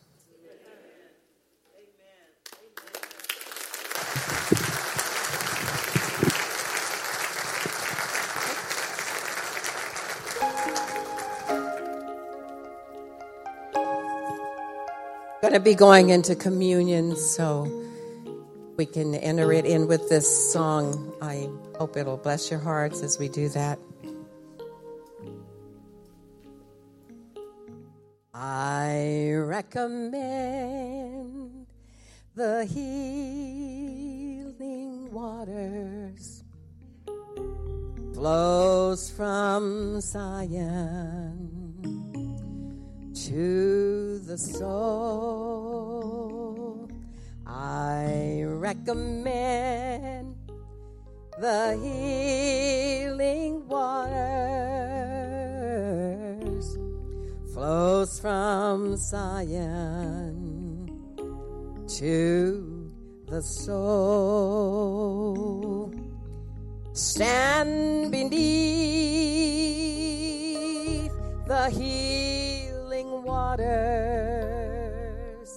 Going 15.46 15.54
to 15.54 15.60
be 15.60 15.76
going 15.76 16.10
into 16.10 16.36
communion, 16.36 17.16
so 17.16 17.72
we 18.78 18.88
can 18.88 19.14
enter 19.14 19.54
it 19.54 19.64
in 19.68 19.86
with 19.86 20.10
this 20.10 20.52
song. 20.52 21.14
I 21.22 21.48
hope 21.78 21.96
it'll 21.98 22.18
bless 22.18 22.50
your 22.50 22.60
hearts 22.60 23.04
as 23.04 23.20
we 23.20 23.30
do 23.30 23.48
that. 23.50 23.78
I 28.34 29.34
recommend 29.36 30.88
the 32.34 32.66
healing 32.66 33.92
waters 35.12 36.44
flows 38.16 39.12
from 39.12 40.02
Zion 40.02 41.45
to 43.26 44.20
the 44.20 44.38
soul. 44.38 44.88
I 47.48 48.44
recommend 48.46 50.36
the 51.40 51.76
healing 51.82 53.68
waters 53.68 54.38
flows 57.52 58.20
from 58.20 58.96
Zion 58.98 59.66
to 61.98 62.92
the 63.26 63.42
soul. 63.42 64.46
Stand 66.94 68.12
beneath 68.12 68.36
the 71.48 71.70
healing 71.72 72.05
waters. 73.58 75.52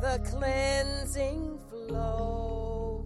the 0.00 0.20
cleansing 0.30 1.58
flow. 1.68 3.04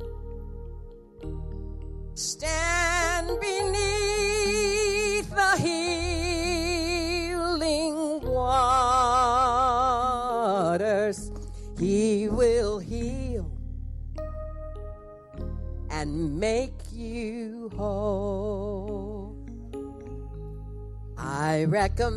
Stand 2.15 3.41
beneath 3.41 5.31
the 5.31 5.57
healing 5.57 7.01
waters. 8.21 8.91
He 11.79 12.29
will 12.29 12.79
heal 12.79 13.51
and 15.91 16.39
make 16.39 16.75
you 16.93 17.71
whole. 17.77 18.22
I 21.53 21.65
recommend 21.65 22.09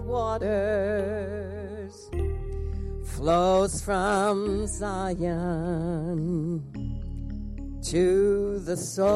waters 0.04 1.94
flows 3.04 3.80
from 3.80 4.66
Zion 4.66 6.60
to 7.84 8.58
the 8.58 8.76
soul. 8.76 9.06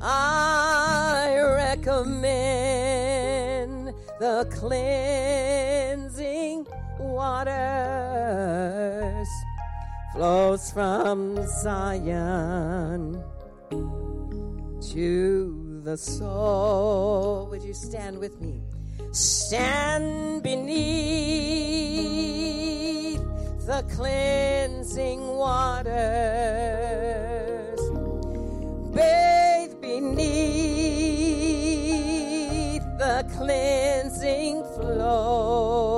I 0.00 1.38
recommend 1.58 2.72
the 4.18 4.48
cleansing 4.50 5.76
waters 6.98 8.16
flows 10.16 10.72
from 10.72 11.36
Zion 11.46 13.22
to 14.80 15.82
the 15.84 15.94
soul. 15.94 17.48
Would 17.50 17.62
you 17.62 17.74
stand 17.74 18.18
with 18.18 18.40
me? 18.40 18.62
Stand 19.12 20.42
beneath 20.42 20.80
the 23.66 23.84
cleansing 23.94 25.20
waters. 25.36 25.94
Bathe 28.94 29.78
beneath 29.82 30.46
the 32.96 33.30
cleansing 33.36 34.64
flow. 34.76 35.95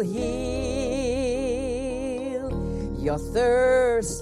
He'll 0.00 0.12
heal 0.12 1.76
your 2.98 3.18
thirsty 3.18 4.15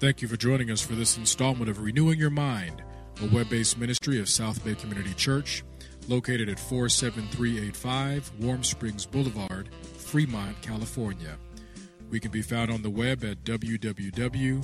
Thank 0.00 0.22
you 0.22 0.28
for 0.28 0.36
joining 0.36 0.70
us 0.70 0.80
for 0.80 0.94
this 0.94 1.18
installment 1.18 1.68
of 1.68 1.80
Renewing 1.80 2.20
Your 2.20 2.30
Mind, 2.30 2.84
a 3.20 3.26
web 3.34 3.48
based 3.48 3.78
ministry 3.78 4.20
of 4.20 4.28
South 4.28 4.64
Bay 4.64 4.76
Community 4.76 5.12
Church, 5.14 5.64
located 6.06 6.48
at 6.48 6.60
47385 6.60 8.30
Warm 8.38 8.62
Springs 8.62 9.04
Boulevard, 9.04 9.70
Fremont, 9.96 10.62
California. 10.62 11.36
We 12.10 12.20
can 12.20 12.30
be 12.30 12.42
found 12.42 12.70
on 12.70 12.82
the 12.82 12.90
web 12.90 13.24
at 13.24 13.42
www.sobcc.org. 13.42 14.62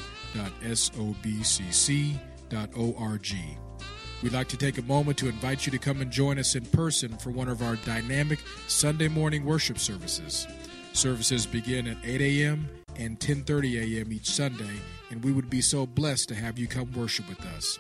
We'd 4.23 4.33
like 4.33 4.49
to 4.49 4.57
take 4.57 4.79
a 4.79 4.83
moment 4.83 5.19
to 5.19 5.29
invite 5.29 5.67
you 5.67 5.73
to 5.73 5.79
come 5.79 6.01
and 6.01 6.13
join 6.13 6.39
us 6.39 6.55
in 6.55 6.65
person 6.67 7.19
for 7.19 7.31
one 7.31 7.49
of 7.49 7.61
our 7.61 7.75
dynamic 7.75 8.39
Sunday 8.69 9.09
morning 9.09 9.45
worship 9.45 9.81
services. 9.81 10.47
Services 10.93 11.45
begin 11.45 11.89
at 11.89 11.97
8 12.05 12.21
a.m. 12.21 12.69
and 12.95 13.19
10:30 13.19 13.99
a.m. 13.99 14.13
each 14.13 14.31
Sunday, 14.31 14.77
and 15.11 15.23
we 15.25 15.33
would 15.33 15.51
be 15.51 15.61
so 15.61 15.87
blessed 15.87 16.29
to 16.29 16.35
have 16.35 16.59
you 16.59 16.67
come 16.67 16.93
worship 16.93 17.29
with 17.29 17.45
us. 17.47 17.79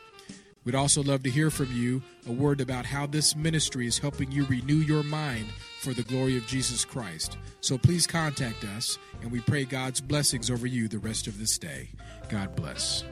We'd 0.64 0.74
also 0.74 1.02
love 1.02 1.22
to 1.24 1.30
hear 1.30 1.50
from 1.50 1.70
you 1.72 2.02
a 2.26 2.32
word 2.32 2.60
about 2.60 2.86
how 2.86 3.06
this 3.06 3.36
ministry 3.36 3.86
is 3.86 3.98
helping 3.98 4.32
you 4.32 4.46
renew 4.46 4.76
your 4.76 5.02
mind 5.02 5.46
for 5.80 5.92
the 5.92 6.02
glory 6.02 6.38
of 6.38 6.46
Jesus 6.46 6.84
Christ. 6.84 7.36
So 7.60 7.76
please 7.76 8.06
contact 8.06 8.64
us, 8.64 8.98
and 9.20 9.30
we 9.30 9.40
pray 9.40 9.64
God's 9.64 10.00
blessings 10.00 10.50
over 10.50 10.66
you 10.66 10.88
the 10.88 10.98
rest 10.98 11.26
of 11.26 11.38
this 11.38 11.58
day. 11.58 11.90
God 12.30 12.56
bless. 12.56 13.04